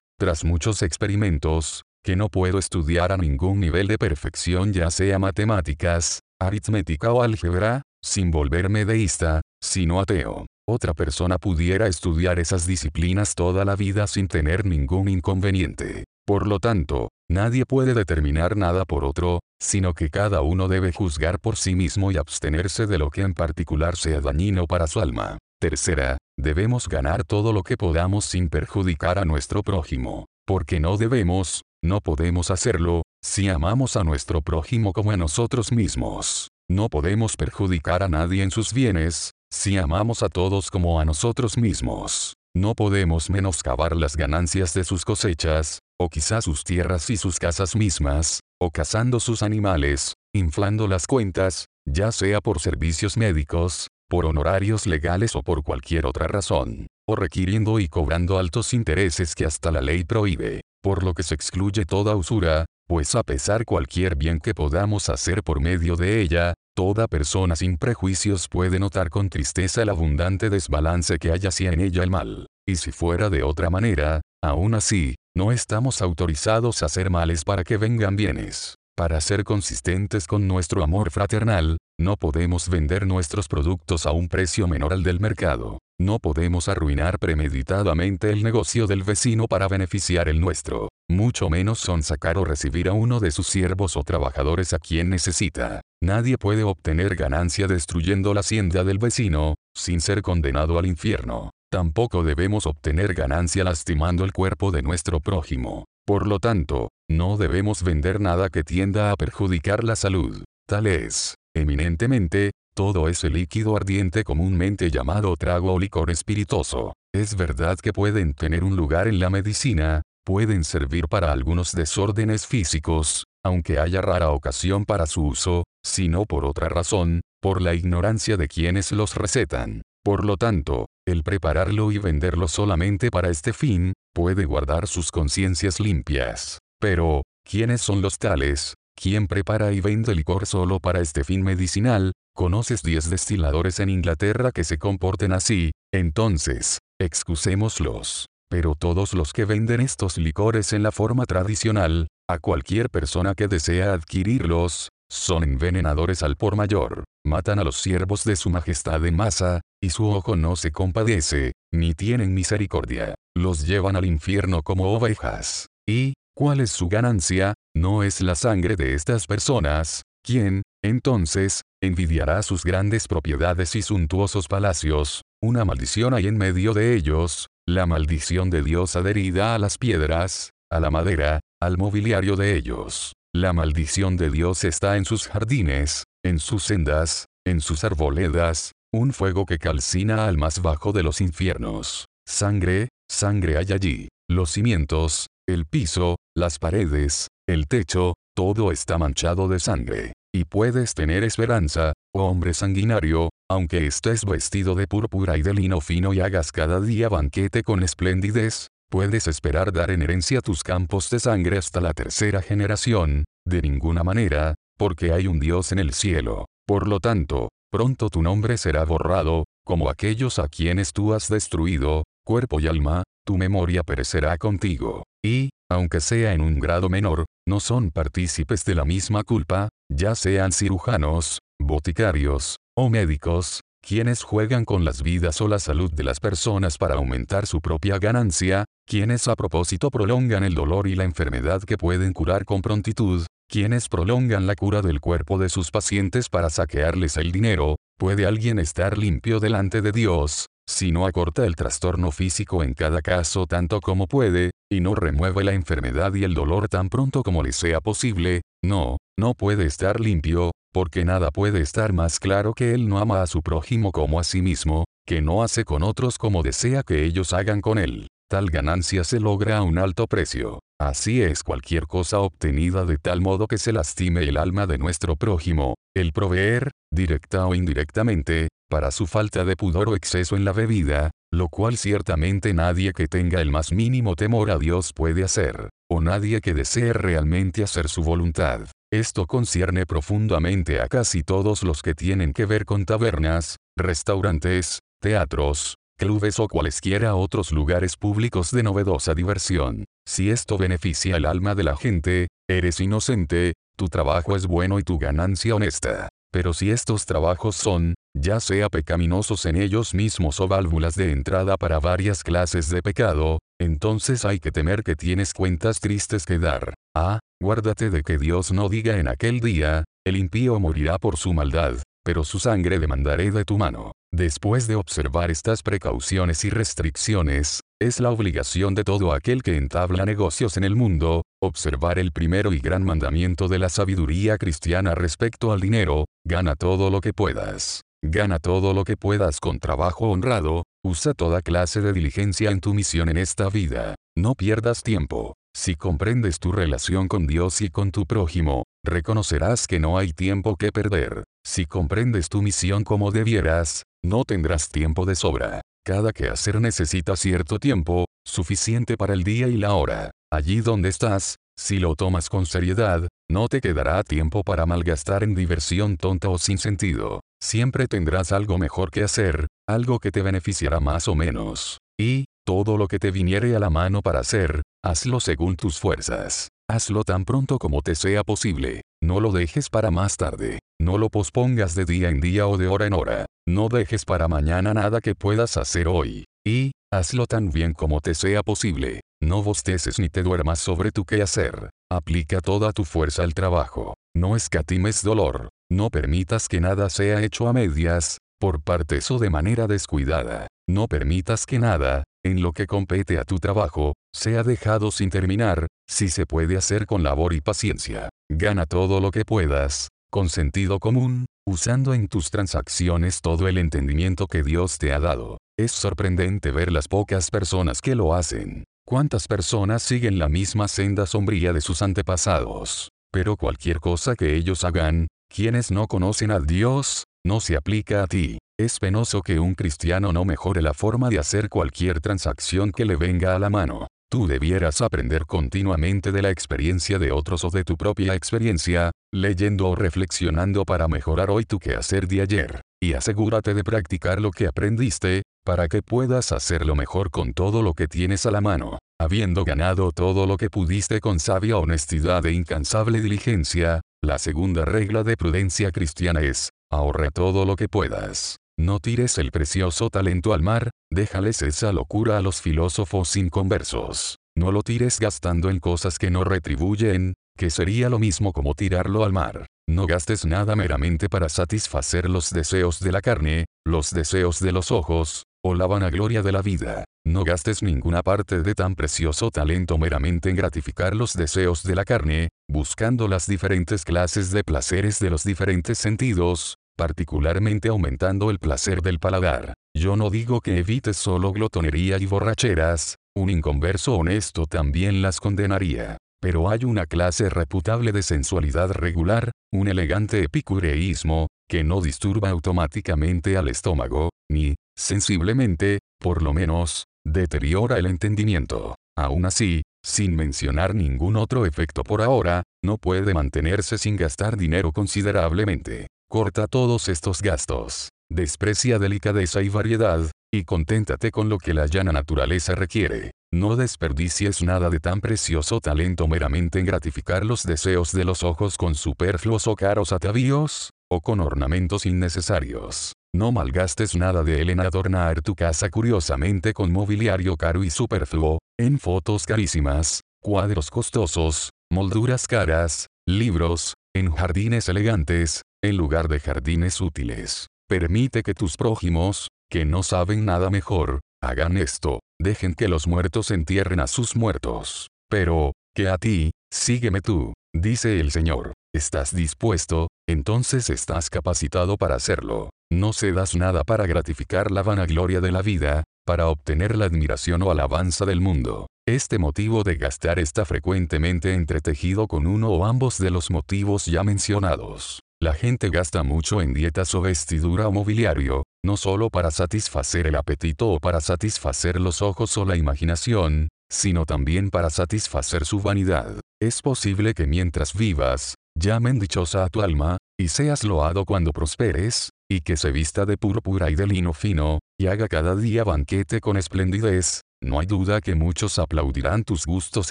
tras 0.19 0.45
muchos 0.45 0.83
experimentos, 0.83 1.83
que 2.05 2.17
no 2.17 2.29
puedo 2.29 2.59
estudiar 2.59 3.13
a 3.13 3.17
ningún 3.17 3.61
nivel 3.61 3.87
de 3.89 3.97
perfección 3.97 4.73
ya 4.73 4.91
sea 4.91 5.19
matemáticas, 5.19 6.21
aritmética 6.39 7.13
o 7.13 7.23
álgebra, 7.23 7.83
sin 8.05 8.31
volverme 8.31 8.85
deísta, 8.85 9.41
sino 9.63 9.99
ateo. 9.99 10.47
Otra 10.69 10.95
persona 10.95 11.39
pudiera 11.39 11.87
estudiar 11.89 12.39
esas 12.39 12.67
disciplinas 12.67 13.35
toda 13.35 13.65
la 13.65 13.77
vida 13.77 14.07
sin 14.07 14.29
tener 14.29 14.67
ningún 14.67 15.09
inconveniente. 15.09 16.05
Por 16.27 16.47
lo 16.47 16.59
tanto, 16.59 17.09
nadie 17.31 17.65
puede 17.67 17.95
determinar 17.95 18.57
nada 18.57 18.85
por 18.85 19.05
otro, 19.05 19.41
sino 19.61 19.95
que 19.95 20.11
cada 20.11 20.43
uno 20.43 20.69
debe 20.69 20.93
juzgar 20.93 21.39
por 21.39 21.57
sí 21.57 21.75
mismo 21.75 22.13
y 22.13 22.17
abstenerse 22.17 22.87
de 22.87 22.99
lo 22.99 23.11
que 23.11 23.23
en 23.23 23.35
particular 23.35 23.97
sea 23.97 24.21
dañino 24.21 24.67
para 24.67 24.87
su 24.87 25.01
alma. 25.01 25.39
Tercera, 25.61 26.19
debemos 26.39 26.89
ganar 26.89 27.25
todo 27.25 27.53
lo 27.53 27.63
que 27.63 27.77
podamos 27.77 28.27
sin 28.27 28.49
perjudicar 28.49 29.19
a 29.19 29.25
nuestro 29.25 29.63
prójimo. 29.63 30.27
Porque 30.47 30.79
no 30.79 30.99
debemos, 30.99 31.63
no 31.83 32.01
podemos 32.01 32.51
hacerlo, 32.51 33.03
si 33.23 33.49
amamos 33.49 33.97
a 33.97 34.05
nuestro 34.05 34.43
prójimo 34.43 34.93
como 34.93 35.11
a 35.11 35.17
nosotros 35.17 35.73
mismos. 35.73 36.49
No 36.75 36.89
podemos 36.89 37.37
perjudicar 37.37 38.03
a 38.03 38.09
nadie 38.09 38.43
en 38.43 38.51
sus 38.51 38.73
bienes, 38.73 39.31
si 39.49 39.79
amamos 39.79 40.25
a 40.25 40.29
todos 40.29 40.73
como 40.73 40.99
a 40.99 41.05
nosotros 41.05 41.57
mismos. 41.57 42.35
No 42.53 42.75
podemos 42.75 43.31
menoscabar 43.31 43.95
las 43.95 44.17
ganancias 44.17 44.75
de 44.75 44.83
sus 44.83 45.05
cosechas, 45.05 45.79
o 46.01 46.09
quizás 46.09 46.47
sus 46.47 46.65
tierras 46.65 47.11
y 47.11 47.17
sus 47.17 47.39
casas 47.39 47.77
mismas, 47.77 48.41
o 48.61 48.73
cazando 48.73 49.21
sus 49.21 49.45
animales, 49.45 50.15
inflando 50.35 50.89
las 50.89 51.07
cuentas, 51.07 51.67
ya 51.89 52.11
sea 52.11 52.41
por 52.41 52.59
servicios 52.59 53.17
médicos, 53.17 53.87
por 54.11 54.27
honorarios 54.27 54.89
legales 54.89 55.37
o 55.37 55.45
por 55.45 55.63
cualquier 55.63 56.07
otra 56.07 56.27
razón, 56.27 56.89
o 57.09 57.15
requiriendo 57.15 57.79
y 57.79 57.87
cobrando 57.87 58.37
altos 58.37 58.75
intereses 58.75 59.37
que 59.37 59.47
hasta 59.47 59.71
la 59.71 59.81
ley 59.81 60.03
prohíbe, 60.03 60.63
por 60.83 61.05
lo 61.05 61.15
que 61.15 61.23
se 61.23 61.37
excluye 61.37 61.85
toda 61.85 62.17
usura, 62.17 62.65
pues 62.89 63.15
a 63.15 63.23
pesar 63.23 63.65
cualquier 63.65 64.17
bien 64.17 64.41
que 64.41 64.55
podamos 64.55 65.09
hacer 65.09 65.45
por 65.45 65.61
medio 65.61 65.95
de 65.95 66.21
ella, 66.21 66.53
toda 66.75 67.07
persona 67.07 67.57
sin 67.57 67.79
prejuicios 67.79 68.49
puede 68.49 68.79
notar 68.79 69.09
con 69.09 69.31
tristeza 69.31 69.83
el 69.83 69.89
abundante 69.89 70.51
desbalance 70.51 71.19
que 71.19 71.33
hay 71.33 71.41
hacia 71.41 71.71
en 71.71 71.81
ella 71.81 72.03
el 72.03 72.11
mal. 72.11 72.47
Y 72.67 72.77
si 72.77 72.93
fuera 72.93 73.31
de 73.31 73.43
otra 73.43 73.71
manera, 73.71 74.21
aún 74.43 74.75
así, 74.75 75.15
no 75.35 75.53
estamos 75.53 76.03
autorizados 76.03 76.83
a 76.83 76.87
hacer 76.87 77.11
males 77.11 77.45
para 77.45 77.65
que 77.65 77.77
vengan 77.77 78.17
bienes. 78.17 78.77
Para 78.97 79.21
ser 79.21 79.43
consistentes 79.43 80.29
con 80.29 80.47
nuestro 80.47 80.85
amor 80.85 81.11
fraternal, 81.11 81.79
no 81.99 82.17
podemos 82.17 82.69
vender 82.69 83.09
nuestros 83.09 83.49
productos 83.49 84.07
a 84.07 84.13
un 84.13 84.29
precio 84.29 84.69
menor 84.69 84.93
al 84.93 85.03
del 85.03 85.19
mercado. 85.19 85.81
No 85.99 86.21
podemos 86.21 86.69
arruinar 86.69 87.19
premeditadamente 87.19 88.31
el 88.31 88.45
negocio 88.45 88.87
del 88.87 89.03
vecino 89.03 89.49
para 89.49 89.67
beneficiar 89.67 90.29
el 90.29 90.41
nuestro. 90.41 90.91
Mucho 91.11 91.51
menos 91.51 91.81
son 91.81 92.05
sacar 92.05 92.39
o 92.39 92.45
recibir 92.45 92.89
a 92.89 92.93
uno 92.93 93.19
de 93.19 93.33
sus 93.33 93.49
siervos 93.49 93.97
o 93.97 94.05
trabajadores 94.05 94.73
a 94.73 94.79
quien 94.79 95.11
necesita. 95.11 95.81
Nadie 96.01 96.39
puede 96.39 96.63
obtener 96.63 97.17
ganancia 97.17 97.67
destruyendo 97.67 98.33
la 98.33 98.41
hacienda 98.41 98.85
del 98.85 98.99
vecino, 98.99 99.57
sin 99.77 100.01
ser 100.01 100.23
condenado 100.23 100.79
al 100.79 100.87
infierno. 100.87 101.51
Tampoco 101.69 102.23
debemos 102.23 102.65
obtener 102.65 103.15
ganancia 103.15 103.65
lastimando 103.65 104.25
el 104.25 104.33
cuerpo 104.33 104.71
de 104.71 104.83
nuestro 104.83 105.19
prójimo. 105.19 105.85
Por 106.07 106.27
lo 106.27 106.39
tanto, 106.39 106.91
no 107.17 107.37
debemos 107.37 107.83
vender 107.83 108.21
nada 108.21 108.49
que 108.49 108.65
tienda 108.65 109.11
a 109.11 109.17
perjudicar 109.17 109.85
la 109.85 109.97
salud. 109.97 110.45
Tal 110.67 110.87
es, 110.87 111.35
eminentemente, 111.55 112.53
todo 112.75 113.09
ese 113.09 113.31
líquido 113.31 113.77
ardiente 113.77 114.25
comúnmente 114.25 114.91
llamado 114.91 115.37
trago 115.37 115.75
o 115.75 115.79
licor 115.79 116.11
espirituoso. 116.11 116.95
Es 117.15 117.37
verdad 117.37 117.79
que 117.79 117.93
pueden 117.93 118.35
tener 118.35 118.65
un 118.65 118.75
lugar 118.75 119.07
en 119.07 119.21
la 119.21 119.31
medicina, 119.31 120.03
pueden 120.25 120.65
servir 120.65 121.07
para 121.09 121.31
algunos 121.31 121.73
desórdenes 121.73 122.47
físicos, 122.47 123.25
aunque 123.45 123.79
haya 123.79 124.01
rara 124.01 124.31
ocasión 124.31 124.85
para 124.85 125.07
su 125.07 125.25
uso, 125.25 125.65
sino 125.85 126.25
por 126.25 126.45
otra 126.45 126.69
razón, 126.69 127.21
por 127.41 127.63
la 127.63 127.75
ignorancia 127.75 128.37
de 128.37 128.49
quienes 128.49 128.91
los 128.91 129.15
recetan. 129.15 129.83
Por 130.03 130.25
lo 130.25 130.37
tanto, 130.37 130.87
el 131.07 131.23
prepararlo 131.23 131.93
y 131.93 131.99
venderlo 131.99 132.49
solamente 132.49 133.11
para 133.11 133.31
este 133.31 133.53
fin, 133.53 133.93
puede 134.15 134.45
guardar 134.47 134.87
sus 134.87 135.11
conciencias 135.11 135.79
limpias. 135.79 136.59
Pero, 136.81 137.23
¿quiénes 137.45 137.81
son 137.81 138.03
los 138.03 138.19
tales? 138.19 138.75
¿Quién 138.97 139.27
prepara 139.27 139.73
y 139.73 139.81
vende 139.81 140.15
licor 140.15 140.47
solo 140.47 140.81
para 140.81 141.01
este 141.01 141.25
fin 141.25 141.43
medicinal? 141.43 142.13
¿Conoces 142.35 142.83
10 142.83 143.11
destiladores 143.11 143.81
en 143.81 143.91
Inglaterra 143.91 144.53
que 144.53 144.65
se 144.65 144.79
comporten 144.79 145.33
así? 145.33 145.73
Entonces, 145.93 146.79
excusémoslos. 147.01 148.27
Pero 148.51 148.75
todos 148.75 149.15
los 149.15 149.33
que 149.33 149.45
venden 149.45 149.81
estos 149.81 150.17
licores 150.19 150.73
en 150.73 150.83
la 150.83 150.93
forma 150.93 151.25
tradicional, 151.27 152.09
a 152.29 152.39
cualquier 152.39 152.89
persona 152.89 153.35
que 153.35 153.49
desea 153.49 153.93
adquirirlos, 153.93 154.91
son 155.11 155.45
envenenadores 155.45 156.23
al 156.23 156.37
por 156.37 156.57
mayor, 156.57 157.05
matan 157.25 157.59
a 157.59 157.65
los 157.65 157.77
siervos 157.77 158.25
de 158.25 158.37
su 158.37 158.51
majestad 158.51 159.05
en 159.07 159.17
masa, 159.17 159.61
y 159.83 159.91
su 159.91 160.09
ojo 160.09 160.37
no 160.37 160.57
se 160.57 160.73
compadece, 160.73 161.53
ni 161.73 161.95
tienen 161.95 162.35
misericordia, 162.35 163.15
los 163.37 163.67
llevan 163.67 163.97
al 163.97 164.07
infierno 164.07 164.63
como 164.63 164.93
ovejas. 164.93 165.67
¿Y, 165.87 166.15
cuál 166.35 166.61
es 166.61 166.71
su 166.71 166.89
ganancia? 166.89 167.55
No 167.75 168.03
es 168.03 168.21
la 168.21 168.35
sangre 168.35 168.77
de 168.77 168.95
estas 168.95 169.27
personas, 169.27 170.03
¿quién, 170.25 170.63
entonces, 170.83 171.63
envidiará 171.83 172.43
sus 172.43 172.65
grandes 172.65 173.09
propiedades 173.09 173.75
y 173.77 173.83
suntuosos 173.83 174.49
palacios? 174.49 175.23
Una 175.43 175.65
maldición 175.65 176.15
hay 176.15 176.27
en 176.27 176.37
medio 176.37 176.75
de 176.75 176.95
ellos, 176.95 177.49
la 177.67 177.87
maldición 177.87 178.51
de 178.51 178.63
Dios 178.63 178.97
adherida 178.97 179.55
a 179.55 179.59
las 179.59 179.79
piedras, 179.79 180.51
a 180.71 180.81
la 180.81 180.91
madera, 180.91 181.41
al 181.61 181.79
mobiliario 181.79 182.37
de 182.37 182.57
ellos. 182.57 183.13
La 183.35 183.53
maldición 183.53 184.17
de 184.17 184.31
Dios 184.31 184.65
está 184.65 184.97
en 184.97 185.05
sus 185.05 185.27
jardines, 185.29 186.05
en 186.25 186.39
sus 186.39 186.65
sendas, 186.65 187.27
en 187.47 187.61
sus 187.61 187.85
arboledas, 187.85 188.73
un 188.93 189.13
fuego 189.13 189.45
que 189.45 189.59
calcina 189.59 190.27
al 190.27 190.39
más 190.39 190.63
bajo 190.63 190.93
de 190.93 191.03
los 191.03 191.21
infiernos. 191.21 192.07
Sangre, 192.27 192.89
sangre 193.11 193.57
hay 193.57 193.73
allí. 193.73 194.09
Los 194.29 194.51
cimientos, 194.51 195.27
el 195.47 195.67
piso, 195.67 196.17
las 196.35 196.59
paredes, 196.59 197.29
el 197.47 197.69
techo, 197.69 198.15
todo 198.35 198.73
está 198.73 198.97
manchado 198.99 199.47
de 199.49 199.61
sangre. 199.61 200.13
Y 200.35 200.47
puedes 200.47 200.95
tener 200.95 201.23
esperanza, 201.23 201.93
oh 202.15 202.25
hombre 202.25 202.55
sanguinario, 202.55 203.29
aunque 203.49 203.87
estés 203.87 204.25
vestido 204.25 204.75
de 204.75 204.87
púrpura 204.87 205.37
y 205.37 205.43
de 205.43 205.55
lino 205.55 205.81
fino 205.81 206.13
y 206.13 206.21
hagas 206.21 206.51
cada 206.51 206.81
día 206.81 207.09
banquete 207.09 207.63
con 207.63 207.83
esplendidez, 207.83 208.69
puedes 208.91 209.29
esperar 209.29 209.73
dar 209.73 209.91
en 209.91 210.03
herencia 210.03 210.41
tus 210.41 210.63
campos 210.63 211.11
de 211.11 211.21
sangre 211.21 211.59
hasta 211.59 211.81
la 211.81 211.93
tercera 211.93 212.43
generación, 212.43 213.25
de 213.47 213.63
ninguna 213.63 214.03
manera, 214.03 214.55
porque 214.77 215.13
hay 215.13 215.27
un 215.27 215.39
Dios 215.39 215.73
en 215.73 215.79
el 215.79 215.93
cielo. 215.93 216.47
Por 216.67 216.89
lo 216.89 217.01
tanto, 217.01 217.51
pronto 217.71 218.09
tu 218.09 218.23
nombre 218.23 218.57
será 218.57 218.85
borrado, 218.85 219.45
como 219.65 219.91
aquellos 219.91 220.39
a 220.39 220.49
quienes 220.49 220.93
tú 220.93 221.13
has 221.15 221.29
destruido, 221.29 222.05
cuerpo 222.25 222.61
y 222.61 222.67
alma, 222.67 223.05
tu 223.27 223.37
memoria 223.37 223.83
perecerá 223.83 224.37
contigo. 224.39 225.05
Y, 225.25 225.49
aunque 225.71 226.01
sea 226.01 226.35
en 226.35 226.43
un 226.43 226.61
grado 226.61 226.91
menor, 226.91 227.25
no 227.49 227.59
son 227.59 227.91
partícipes 227.91 228.65
de 228.67 228.75
la 228.75 228.85
misma 228.85 229.25
culpa, 229.25 229.71
ya 229.91 230.15
sean 230.15 230.53
cirujanos, 230.53 231.39
boticarios, 231.59 232.57
o 232.77 232.91
médicos, 232.91 233.61
quienes 233.83 234.23
juegan 234.23 234.67
con 234.67 234.85
las 234.85 235.03
vidas 235.03 235.41
o 235.41 235.49
la 235.49 235.59
salud 235.59 235.91
de 235.93 236.05
las 236.05 236.21
personas 236.21 236.77
para 236.77 236.97
aumentar 236.97 237.47
su 237.47 237.61
propia 237.61 237.99
ganancia, 237.99 238.67
quienes 238.87 239.27
a 239.27 239.35
propósito 239.35 239.91
prolongan 239.91 240.45
el 240.45 240.55
dolor 240.55 240.87
y 240.89 240.95
la 240.95 241.05
enfermedad 241.05 241.63
que 241.63 241.79
pueden 241.79 242.13
curar 242.13 242.45
con 242.45 242.61
prontitud, 242.61 243.27
quienes 243.49 243.89
prolongan 243.89 244.47
la 244.47 244.55
cura 244.57 244.83
del 244.83 245.01
cuerpo 245.01 245.39
de 245.39 245.49
sus 245.49 245.71
pacientes 245.71 246.29
para 246.29 246.51
saquearles 246.51 247.17
el 247.17 247.33
dinero, 247.33 247.77
¿puede 247.99 248.27
alguien 248.27 248.59
estar 248.59 248.99
limpio 248.99 249.41
delante 249.41 249.83
de 249.83 249.93
Dios, 249.93 250.47
si 250.69 250.93
no 250.93 251.07
acorta 251.07 251.45
el 251.47 251.57
trastorno 251.57 252.11
físico 252.11 252.63
en 252.63 252.75
cada 252.75 253.03
caso 253.03 253.47
tanto 253.47 253.81
como 253.81 254.07
puede, 254.07 254.51
y 254.71 254.81
no 254.81 254.95
remueve 254.95 255.45
la 255.45 255.53
enfermedad 255.53 256.15
y 256.15 256.25
el 256.25 256.35
dolor 256.35 256.69
tan 256.69 256.89
pronto 256.89 257.23
como 257.23 257.43
le 257.43 257.53
sea 257.53 257.81
posible? 257.81 258.43
No, 258.65 258.97
no 259.19 259.35
puede 259.35 259.67
estar 259.67 260.01
limpio, 260.01 260.51
porque 260.73 261.05
nada 261.05 261.31
puede 261.31 261.61
estar 261.61 261.93
más 261.93 262.19
claro 262.19 262.55
que 262.55 262.75
él 262.75 262.89
no 262.89 262.99
ama 262.99 263.23
a 263.23 263.27
su 263.27 263.43
prójimo 263.43 263.93
como 263.93 264.19
a 264.19 264.25
sí 264.25 264.43
mismo, 264.43 264.85
que 265.07 265.21
no 265.21 265.43
hace 265.43 265.65
con 265.65 265.83
otros 265.83 266.19
como 266.19 266.43
desea 266.43 266.83
que 266.83 267.05
ellos 267.05 267.33
hagan 267.33 267.61
con 267.61 267.79
él. 267.79 268.09
Tal 268.35 268.51
ganancia 268.51 269.05
se 269.05 269.21
logra 269.21 269.59
a 269.59 269.63
un 269.63 269.79
alto 269.79 270.09
precio. 270.09 270.59
Así 270.81 271.23
es 271.23 271.45
cualquier 271.45 271.87
cosa 271.87 272.19
obtenida 272.19 272.85
de 272.85 272.99
tal 272.99 273.21
modo 273.21 273.47
que 273.47 273.59
se 273.59 273.73
lastime 273.73 274.25
el 274.25 274.39
alma 274.39 274.67
de 274.67 274.77
nuestro 274.77 275.15
prójimo, 275.15 275.75
el 275.95 276.13
proveer, 276.13 276.73
directa 276.93 277.47
o 277.47 277.55
indirectamente, 277.55 278.49
para 278.69 278.91
su 278.91 279.07
falta 279.07 279.45
de 279.45 279.55
pudor 279.55 279.89
o 279.89 279.95
exceso 279.95 280.35
en 280.35 280.45
la 280.45 280.53
bebida, 280.53 281.13
lo 281.33 281.49
cual 281.49 281.77
ciertamente 281.77 282.53
nadie 282.55 282.93
que 282.93 283.07
tenga 283.07 283.41
el 283.41 283.53
más 283.53 283.71
mínimo 283.71 284.17
temor 284.17 284.51
a 284.51 284.59
Dios 284.59 284.93
puede 284.93 285.23
hacer, 285.23 285.71
o 285.89 286.01
nadie 286.01 286.41
que 286.41 286.55
desee 286.55 286.93
realmente 286.93 287.63
hacer 287.63 287.89
su 287.89 288.03
voluntad. 288.03 288.63
Esto 288.93 289.27
concierne 289.27 289.87
profundamente 289.87 290.81
a 290.81 290.89
casi 290.89 291.23
todos 291.23 291.63
los 291.63 291.83
que 291.83 291.95
tienen 291.95 292.33
que 292.33 292.47
ver 292.47 292.65
con 292.65 292.85
tabernas, 292.85 293.59
restaurantes, 293.79 294.81
teatros, 295.01 295.77
clubes 295.97 296.39
o 296.41 296.49
cualesquiera 296.49 297.15
otros 297.15 297.53
lugares 297.53 297.97
públicos 297.97 298.51
de 298.51 298.63
novedosa 298.63 299.15
diversión. 299.15 299.85
Si 300.07 300.31
esto 300.31 300.59
beneficia 300.59 301.17
el 301.17 301.27
alma 301.27 301.55
de 301.55 301.65
la 301.65 301.77
gente, 301.77 302.29
eres 302.49 302.81
inocente, 302.81 303.55
tu 303.77 303.89
trabajo 303.89 304.37
es 304.37 304.47
bueno 304.47 304.79
y 304.79 304.83
tu 304.83 304.99
ganancia 304.99 305.55
honesta. 305.55 306.09
Pero 306.33 306.53
si 306.53 306.71
estos 306.71 307.07
trabajos 307.07 307.55
son, 307.55 307.95
ya 308.13 308.41
sea 308.41 308.69
pecaminosos 308.69 309.47
en 309.47 309.57
ellos 309.57 309.95
mismos 309.95 310.41
o 310.41 310.49
válvulas 310.49 310.97
de 310.97 311.13
entrada 311.13 311.57
para 311.57 311.79
varias 311.79 312.25
clases 312.25 312.69
de 312.71 312.83
pecado, 312.83 313.39
entonces 313.61 314.25
hay 314.25 314.41
que 314.41 314.51
temer 314.51 314.83
que 314.83 314.97
tienes 314.97 315.33
cuentas 315.33 315.79
tristes 315.79 316.27
que 316.27 316.41
dar. 316.41 316.75
Ah, 316.97 317.21
guárdate 317.41 317.91
de 317.91 318.03
que 318.03 318.19
Dios 318.19 318.53
no 318.53 318.69
diga 318.69 318.99
en 318.99 319.07
aquel 319.07 319.39
día, 319.41 319.85
el 320.05 320.17
impío 320.17 320.59
morirá 320.59 320.99
por 320.99 321.17
su 321.17 321.33
maldad, 321.33 321.77
pero 322.05 322.25
su 322.25 322.41
sangre 322.41 322.81
demandaré 322.81 323.31
de 323.31 323.45
tu 323.45 323.57
mano. 323.57 323.93
Después 324.17 324.69
de 324.69 324.77
observar 324.77 325.33
estas 325.33 325.65
precauciones 325.65 326.45
y 326.45 326.51
restricciones, 326.51 327.63
es 327.81 327.99
la 327.99 328.13
obligación 328.13 328.77
de 328.77 328.85
todo 328.85 329.13
aquel 329.13 329.43
que 329.43 329.57
entabla 329.57 330.07
negocios 330.07 330.57
en 330.57 330.63
el 330.63 330.77
mundo, 330.77 331.23
observar 331.43 331.99
el 331.99 332.13
primero 332.13 332.53
y 332.53 332.61
gran 332.61 332.85
mandamiento 332.85 333.49
de 333.49 333.59
la 333.59 333.69
sabiduría 333.69 334.39
cristiana 334.39 334.95
respecto 334.95 335.51
al 335.51 335.59
dinero, 335.59 336.05
gana 336.25 336.55
todo 336.55 336.91
lo 336.91 337.01
que 337.01 337.13
puedas. 337.13 337.81
Gana 338.05 338.39
todo 338.39 338.73
lo 338.73 338.85
que 338.85 338.97
puedas 338.97 339.41
con 339.41 339.59
trabajo 339.59 340.09
honrado, 340.09 340.63
usa 340.85 341.13
toda 341.15 341.43
clase 341.43 341.81
de 341.81 341.93
diligencia 341.93 342.53
en 342.53 342.61
tu 342.61 342.73
misión 342.73 343.09
en 343.09 343.17
esta 343.17 343.49
vida. 343.49 343.97
No 344.17 344.37
pierdas 344.37 344.85
tiempo. 344.85 345.35
Si 345.57 345.75
comprendes 345.75 346.39
tu 346.39 346.53
relación 346.53 347.09
con 347.09 347.27
Dios 347.27 347.61
y 347.61 347.69
con 347.69 347.91
tu 347.91 348.07
prójimo, 348.07 348.63
reconocerás 348.85 349.67
que 349.67 349.81
no 349.81 349.99
hay 349.99 350.13
tiempo 350.13 350.55
que 350.55 350.71
perder. 350.71 351.24
Si 351.47 351.67
comprendes 351.67 352.31
tu 352.31 352.41
misión 352.41 352.85
como 352.85 353.11
debieras, 353.11 353.83
no 354.03 354.25
tendrás 354.25 354.71
tiempo 354.71 355.05
de 355.05 355.15
sobra. 355.15 355.61
Cada 355.85 356.13
quehacer 356.13 356.61
necesita 356.61 357.17
cierto 357.17 357.59
tiempo, 357.59 358.07
suficiente 358.27 358.97
para 358.97 359.13
el 359.13 359.23
día 359.23 359.49
y 359.49 359.59
la 359.59 359.75
hora. 359.75 360.11
Allí 360.33 360.63
donde 360.63 360.89
estás, 360.89 361.37
si 361.59 361.79
lo 361.79 361.95
tomas 361.95 362.31
con 362.31 362.47
seriedad, 362.47 363.07
no 363.31 363.49
te 363.49 363.61
quedará 363.61 364.03
tiempo 364.03 364.43
para 364.43 364.65
malgastar 364.65 365.23
en 365.23 365.35
diversión 365.35 365.99
tonta 365.99 366.31
o 366.31 366.39
sin 366.39 366.57
sentido. 366.57 367.21
Siempre 367.43 367.87
tendrás 367.87 368.33
algo 368.33 368.57
mejor 368.57 368.91
que 368.91 369.05
hacer, 369.05 369.47
algo 369.69 369.99
que 369.99 370.11
te 370.11 370.23
beneficiará 370.23 370.81
más 370.81 371.09
o 371.09 371.15
menos. 371.15 371.79
Y, 372.01 372.25
todo 372.47 372.79
lo 372.79 372.89
que 372.89 372.99
te 372.99 373.11
viniere 373.11 373.55
a 373.55 373.59
la 373.59 373.71
mano 373.71 374.01
para 374.01 374.21
hacer, 374.21 374.63
hazlo 374.83 375.21
según 375.21 375.57
tus 375.57 375.79
fuerzas. 375.79 376.49
Hazlo 376.69 377.05
tan 377.05 377.27
pronto 377.27 377.59
como 377.59 377.83
te 377.83 377.95
sea 377.95 378.25
posible. 378.25 378.81
No 379.05 379.21
lo 379.21 379.33
dejes 379.33 379.69
para 379.69 379.91
más 379.91 380.17
tarde. 380.17 380.61
No 380.81 380.97
lo 380.97 381.11
pospongas 381.11 381.75
de 381.75 381.85
día 381.85 382.09
en 382.09 382.23
día 382.23 382.47
o 382.47 382.57
de 382.57 382.69
hora 382.69 382.87
en 382.87 382.95
hora. 382.95 383.27
No 383.47 383.69
dejes 383.69 384.07
para 384.07 384.29
mañana 384.29 384.73
nada 384.73 385.03
que 385.03 385.15
puedas 385.15 385.59
hacer 385.59 385.89
hoy. 385.89 386.25
Y, 386.43 386.73
hazlo 386.91 387.27
tan 387.27 387.51
bien 387.51 387.75
como 387.75 388.01
te 388.01 388.15
sea 388.15 388.43
posible. 388.43 389.03
No 389.23 389.43
bosteces 389.43 389.99
ni 389.99 390.09
te 390.09 390.23
duermas 390.23 390.59
sobre 390.59 390.91
tu 390.91 391.05
qué 391.05 391.21
hacer. 391.21 391.69
Aplica 391.93 392.41
toda 392.41 392.73
tu 392.73 392.87
fuerza 392.87 393.25
al 393.25 393.35
trabajo. 393.35 393.93
No 394.17 394.37
escatimes 394.37 395.03
dolor. 395.03 395.51
No 395.71 395.91
permitas 395.91 396.49
que 396.49 396.63
nada 396.63 396.89
sea 396.89 397.23
hecho 397.23 397.47
a 397.47 397.53
medias, 397.53 398.17
por 398.41 398.63
partes 398.63 399.11
o 399.11 399.19
de 399.19 399.29
manera 399.29 399.67
descuidada. 399.67 400.47
No 400.67 400.89
permitas 400.89 401.45
que 401.45 401.59
nada, 401.59 402.05
en 402.25 402.43
lo 402.43 402.53
que 402.53 402.67
compete 402.67 403.19
a 403.19 403.25
tu 403.25 403.39
trabajo, 403.39 403.93
sea 404.15 404.43
dejado 404.43 404.91
sin 404.91 405.11
terminar, 405.11 405.67
si 405.89 406.09
se 406.09 406.27
puede 406.27 406.57
hacer 406.57 406.87
con 406.87 407.03
labor 407.03 407.35
y 407.35 407.41
paciencia. 407.41 408.09
Gana 408.31 408.67
todo 408.67 409.01
lo 409.01 409.11
que 409.11 409.25
puedas, 409.25 409.89
con 410.11 410.29
sentido 410.29 410.81
común, 410.81 411.27
usando 411.47 411.93
en 411.93 412.09
tus 412.09 412.31
transacciones 412.31 413.21
todo 413.21 413.47
el 413.49 413.59
entendimiento 413.59 414.27
que 414.27 414.43
Dios 414.43 414.79
te 414.79 414.93
ha 414.93 415.01
dado. 415.01 415.39
Es 415.59 415.73
sorprendente 415.73 416.51
ver 416.51 416.73
las 416.73 416.89
pocas 416.89 417.31
personas 417.31 417.81
que 417.81 417.95
lo 417.95 418.15
hacen. 418.15 418.65
¿Cuántas 418.87 419.29
personas 419.29 419.83
siguen 419.83 420.19
la 420.19 420.29
misma 420.29 420.69
senda 420.69 421.07
sombría 421.07 421.53
de 421.53 421.61
sus 421.61 421.83
antepasados? 421.83 422.89
Pero 423.13 423.37
cualquier 423.37 423.81
cosa 423.81 424.17
que 424.17 424.35
ellos 424.35 424.65
hagan, 424.65 425.07
quienes 425.33 425.71
no 425.71 425.87
conocen 425.87 426.31
a 426.31 426.41
Dios, 426.41 427.05
no 427.25 427.41
se 427.41 427.57
aplica 427.57 428.03
a 428.03 428.07
ti. 428.07 428.39
Es 428.59 428.79
penoso 428.79 429.23
que 429.23 429.41
un 429.41 429.55
cristiano 429.55 430.13
no 430.13 430.25
mejore 430.25 430.63
la 430.63 430.75
forma 430.75 431.09
de 431.09 431.19
hacer 431.19 431.49
cualquier 431.49 432.01
transacción 432.01 432.71
que 432.71 432.85
le 432.85 432.97
venga 432.97 433.35
a 433.35 433.39
la 433.39 433.51
mano. 433.51 433.89
Tú 434.11 434.29
debieras 434.29 434.81
aprender 434.81 435.27
continuamente 435.27 436.13
de 436.13 436.23
la 436.23 436.31
experiencia 436.31 437.01
de 437.01 437.11
otros 437.11 437.43
o 437.45 437.51
de 437.51 437.65
tu 437.65 437.77
propia 437.77 438.15
experiencia, 438.15 438.93
leyendo 439.13 439.69
o 439.69 439.75
reflexionando 439.75 440.65
para 440.65 440.87
mejorar 440.87 441.31
hoy 441.31 441.45
tu 441.45 441.59
quehacer 441.59 442.07
de 442.07 442.21
ayer. 442.21 442.61
Y 442.81 442.93
asegúrate 442.93 443.55
de 443.55 443.65
practicar 443.65 444.21
lo 444.21 444.31
que 444.31 444.47
aprendiste, 444.47 445.23
para 445.45 445.67
que 445.67 445.83
puedas 445.83 446.31
hacerlo 446.31 446.77
mejor 446.77 447.11
con 447.11 447.33
todo 447.33 447.63
lo 447.63 447.75
que 447.75 447.89
tienes 447.89 448.25
a 448.27 448.31
la 448.31 448.41
mano. 448.41 448.79
Habiendo 449.01 449.45
ganado 449.45 449.91
todo 449.91 450.27
lo 450.27 450.37
que 450.37 450.51
pudiste 450.51 451.01
con 451.01 451.19
sabia 451.19 451.59
honestidad 451.59 452.25
e 452.27 452.33
incansable 452.33 453.01
diligencia, 453.01 453.81
la 454.01 454.19
segunda 454.19 454.65
regla 454.65 455.03
de 455.03 455.17
prudencia 455.17 455.73
cristiana 455.73 456.21
es, 456.21 456.51
ahorra 456.75 457.11
todo 457.11 457.45
lo 457.45 457.57
que 457.57 457.69
puedas. 457.69 458.37
No 458.57 458.79
tires 458.79 459.19
el 459.19 459.33
precioso 459.33 459.91
talento 459.91 460.33
al 460.33 460.43
mar, 460.43 460.71
déjales 460.91 461.43
esa 461.43 461.73
locura 461.73 462.19
a 462.19 462.23
los 462.23 462.41
filósofos 462.41 463.17
inconversos. 463.17 464.17
No 464.37 464.53
lo 464.53 464.63
tires 464.63 465.01
gastando 465.01 465.51
en 465.51 465.59
cosas 465.59 465.99
que 465.99 466.11
no 466.11 466.23
retribuyen, 466.23 467.15
que 467.37 467.51
sería 467.51 467.89
lo 467.89 467.99
mismo 467.99 468.33
como 468.33 468.55
tirarlo 468.55 469.05
al 469.05 469.13
mar. 469.13 469.47
No 469.69 469.87
gastes 469.87 470.25
nada 470.25 470.55
meramente 470.57 471.09
para 471.09 471.29
satisfacer 471.29 472.09
los 472.09 472.31
deseos 472.31 472.81
de 472.81 472.93
la 472.93 473.01
carne, 473.01 473.47
los 473.67 473.91
deseos 473.91 474.39
de 474.41 474.53
los 474.53 474.71
ojos, 474.71 475.25
o 475.45 475.55
la 475.55 475.67
vanagloria 475.67 476.23
de 476.23 476.33
la 476.33 476.43
vida. 476.43 476.85
No 477.07 477.25
gastes 477.25 477.63
ninguna 477.63 478.03
parte 478.03 478.41
de 478.43 478.55
tan 478.55 478.75
precioso 478.75 479.31
talento 479.31 479.79
meramente 479.79 480.31
en 480.31 480.37
gratificar 480.37 480.95
los 480.95 481.15
deseos 481.15 481.63
de 481.63 481.75
la 481.75 481.85
carne, 481.85 482.29
buscando 482.49 483.09
las 483.09 483.27
diferentes 483.27 483.85
clases 483.85 484.31
de 484.31 484.45
placeres 484.45 485.01
de 485.01 485.11
los 485.11 485.25
diferentes 485.25 485.79
sentidos, 485.79 486.57
particularmente 486.77 487.69
aumentando 487.69 488.31
el 488.31 488.39
placer 488.39 488.83
del 488.83 488.99
paladar. 488.99 489.55
Yo 489.77 489.97
no 489.97 490.11
digo 490.11 490.41
que 490.41 490.59
evites 490.59 490.97
solo 490.97 491.33
glotonería 491.33 491.99
y 491.99 492.07
borracheras, 492.07 492.97
un 493.17 493.31
inconverso 493.31 493.95
honesto 493.95 494.47
también 494.47 495.03
las 495.03 495.21
condenaría. 495.21 495.99
Pero 496.21 496.49
hay 496.49 496.65
una 496.65 496.87
clase 496.87 497.29
reputable 497.29 497.93
de 497.93 498.03
sensualidad 498.03 498.71
regular, 498.73 499.31
un 499.53 499.69
elegante 499.69 500.23
epicureísmo, 500.23 501.27
que 501.49 501.65
no 501.65 501.81
disturba 501.81 502.31
automáticamente 502.31 503.37
al 503.37 503.49
estómago, 503.49 504.11
ni, 504.31 504.55
sensiblemente, 504.77 505.81
por 506.01 506.23
lo 506.23 506.33
menos, 506.33 506.85
deteriora 507.05 507.79
el 507.79 507.87
entendimiento. 507.87 508.75
Aún 508.97 509.27
así, 509.27 509.63
sin 509.85 510.17
mencionar 510.17 510.75
ningún 510.75 511.17
otro 511.17 511.47
efecto 511.47 511.85
por 511.85 512.01
ahora, 512.01 512.43
no 512.65 512.79
puede 512.79 513.13
mantenerse 513.13 513.77
sin 513.77 513.97
gastar 513.97 514.37
dinero 514.37 514.73
considerablemente. 514.73 515.89
Corta 516.09 516.47
todos 516.47 516.89
estos 516.89 517.23
gastos. 517.23 517.89
Desprecia 518.11 518.79
delicadeza 518.79 519.43
y 519.43 519.49
variedad, 519.49 520.11
y 520.33 520.45
conténtate 520.45 521.11
con 521.11 521.29
lo 521.29 521.39
que 521.39 521.55
la 521.55 521.67
llana 521.67 521.93
naturaleza 521.93 522.55
requiere. 522.55 523.13
No 523.33 523.57
desperdicies 523.57 524.43
nada 524.43 524.71
de 524.71 524.79
tan 524.79 525.01
precioso 525.01 525.59
talento 525.61 526.07
meramente 526.07 526.61
en 526.61 526.67
gratificar 526.67 527.25
los 527.25 527.43
deseos 527.43 527.93
de 527.93 528.05
los 528.05 528.23
ojos 528.23 528.57
con 528.57 528.75
superfluos 528.77 529.49
o 529.49 529.57
caros 529.57 529.93
atavíos, 529.93 530.71
o 530.89 531.01
con 531.01 531.19
ornamentos 531.19 531.87
innecesarios. 531.87 532.93
No 533.13 533.33
malgastes 533.33 533.97
nada 533.97 534.23
de 534.23 534.41
él 534.41 534.51
en 534.51 534.61
adornar 534.61 535.23
tu 535.23 535.35
casa 535.35 535.71
curiosamente 535.71 536.53
con 536.53 536.73
mobiliario 536.73 537.37
caro 537.37 537.65
y 537.65 537.71
superfluo, 537.71 538.39
en 538.59 538.79
fotos 538.79 539.27
carísimas, 539.27 540.03
cuadros 540.21 540.71
costosos, 540.71 541.51
molduras 541.73 542.29
caras, 542.29 542.87
libros, 543.07 543.75
en 543.97 544.11
jardines 544.13 544.69
elegantes, 544.69 545.43
en 545.65 545.77
lugar 545.77 546.09
de 546.09 546.21
jardines 546.21 546.81
útiles. 546.81 547.47
Permite 547.69 548.23
que 548.23 548.35
tus 548.35 548.57
prójimos, 548.57 549.29
que 549.51 549.65
no 549.65 549.83
saben 549.83 550.25
nada 550.25 550.51
mejor, 550.51 551.01
hagan 551.23 551.57
esto, 551.57 552.01
dejen 552.21 552.55
que 552.55 552.69
los 552.69 552.87
muertos 552.87 553.31
entierren 553.31 553.81
a 553.81 553.87
sus 553.87 554.15
muertos. 554.15 554.89
Pero, 555.09 555.53
que 555.75 555.89
a 555.89 555.97
ti, 555.97 556.33
sígueme 556.53 557.01
tú, 557.01 557.33
dice 557.55 557.99
el 557.99 558.11
Señor. 558.11 558.53
¿Estás 558.75 559.15
dispuesto? 559.15 559.89
Entonces 560.07 560.69
estás 560.69 561.09
capacitado 561.09 561.77
para 561.79 561.95
hacerlo. 561.95 562.51
No 562.71 562.93
cedas 562.93 563.35
nada 563.37 563.63
para 563.65 563.87
gratificar 563.87 564.51
la 564.51 564.63
vanagloria 564.63 565.21
de 565.21 565.31
la 565.31 565.43
vida, 565.43 565.85
para 566.05 566.29
obtener 566.29 566.77
la 566.77 566.85
admiración 566.87 567.43
o 567.43 567.51
alabanza 567.51 568.05
del 568.05 568.21
mundo. 568.21 568.67
Este 568.87 569.19
motivo 569.19 569.63
de 569.63 569.77
gastar 569.77 570.19
está 570.19 570.45
frecuentemente 570.45 571.33
entretejido 571.33 572.07
con 572.07 572.27
uno 572.27 572.51
o 572.51 572.67
ambos 572.67 572.99
de 572.99 573.11
los 573.11 573.31
motivos 573.31 573.87
ya 573.87 574.03
mencionados. 574.03 575.04
La 575.25 575.33
gente 575.33 575.71
gasta 575.71 576.03
mucho 576.03 576.43
en 576.43 576.53
dietas 576.53 576.95
o 576.95 577.01
vestidura 577.01 577.67
o 577.67 577.73
mobiliario, 577.73 578.43
no 578.63 578.77
solo 578.77 579.09
para 579.09 579.31
satisfacer 579.31 580.07
el 580.07 580.17
apetito 580.17 580.69
o 580.69 580.79
para 580.79 581.01
satisfacer 581.01 581.81
los 581.81 582.03
ojos 582.03 582.37
o 582.37 582.45
la 582.45 582.57
imaginación, 582.57 583.49
sino 583.71 584.05
también 584.05 584.51
para 584.51 584.69
satisfacer 584.69 585.47
su 585.47 585.63
vanidad. 585.63 586.21
Es 586.43 586.61
posible 586.61 587.15
que 587.15 587.27
mientras 587.27 587.73
vivas, 587.73 588.35
llamen 588.55 588.99
dichosa 588.99 589.45
a 589.45 589.49
tu 589.49 589.63
alma, 589.63 589.97
y 590.21 590.29
seas 590.29 590.63
loado 590.63 591.07
cuando 591.07 591.33
prosperes, 591.33 592.11
y 592.31 592.43
que 592.43 592.59
se 592.59 592.71
vista 592.71 593.07
de 593.07 593.17
púrpura 593.17 593.71
y 593.71 593.77
de 593.77 593.87
lino 593.87 594.13
fino, 594.13 594.59
y 594.79 594.89
haga 594.89 595.09
cada 595.09 595.35
día 595.35 595.65
banquete 595.65 596.21
con 596.21 596.37
esplendidez, 596.37 597.23
no 597.43 597.61
hay 597.61 597.67
duda 597.67 598.03
que 598.03 598.15
muchos 598.15 598.59
aplaudirán 598.59 599.25
tus 599.25 599.47
gustos 599.47 599.91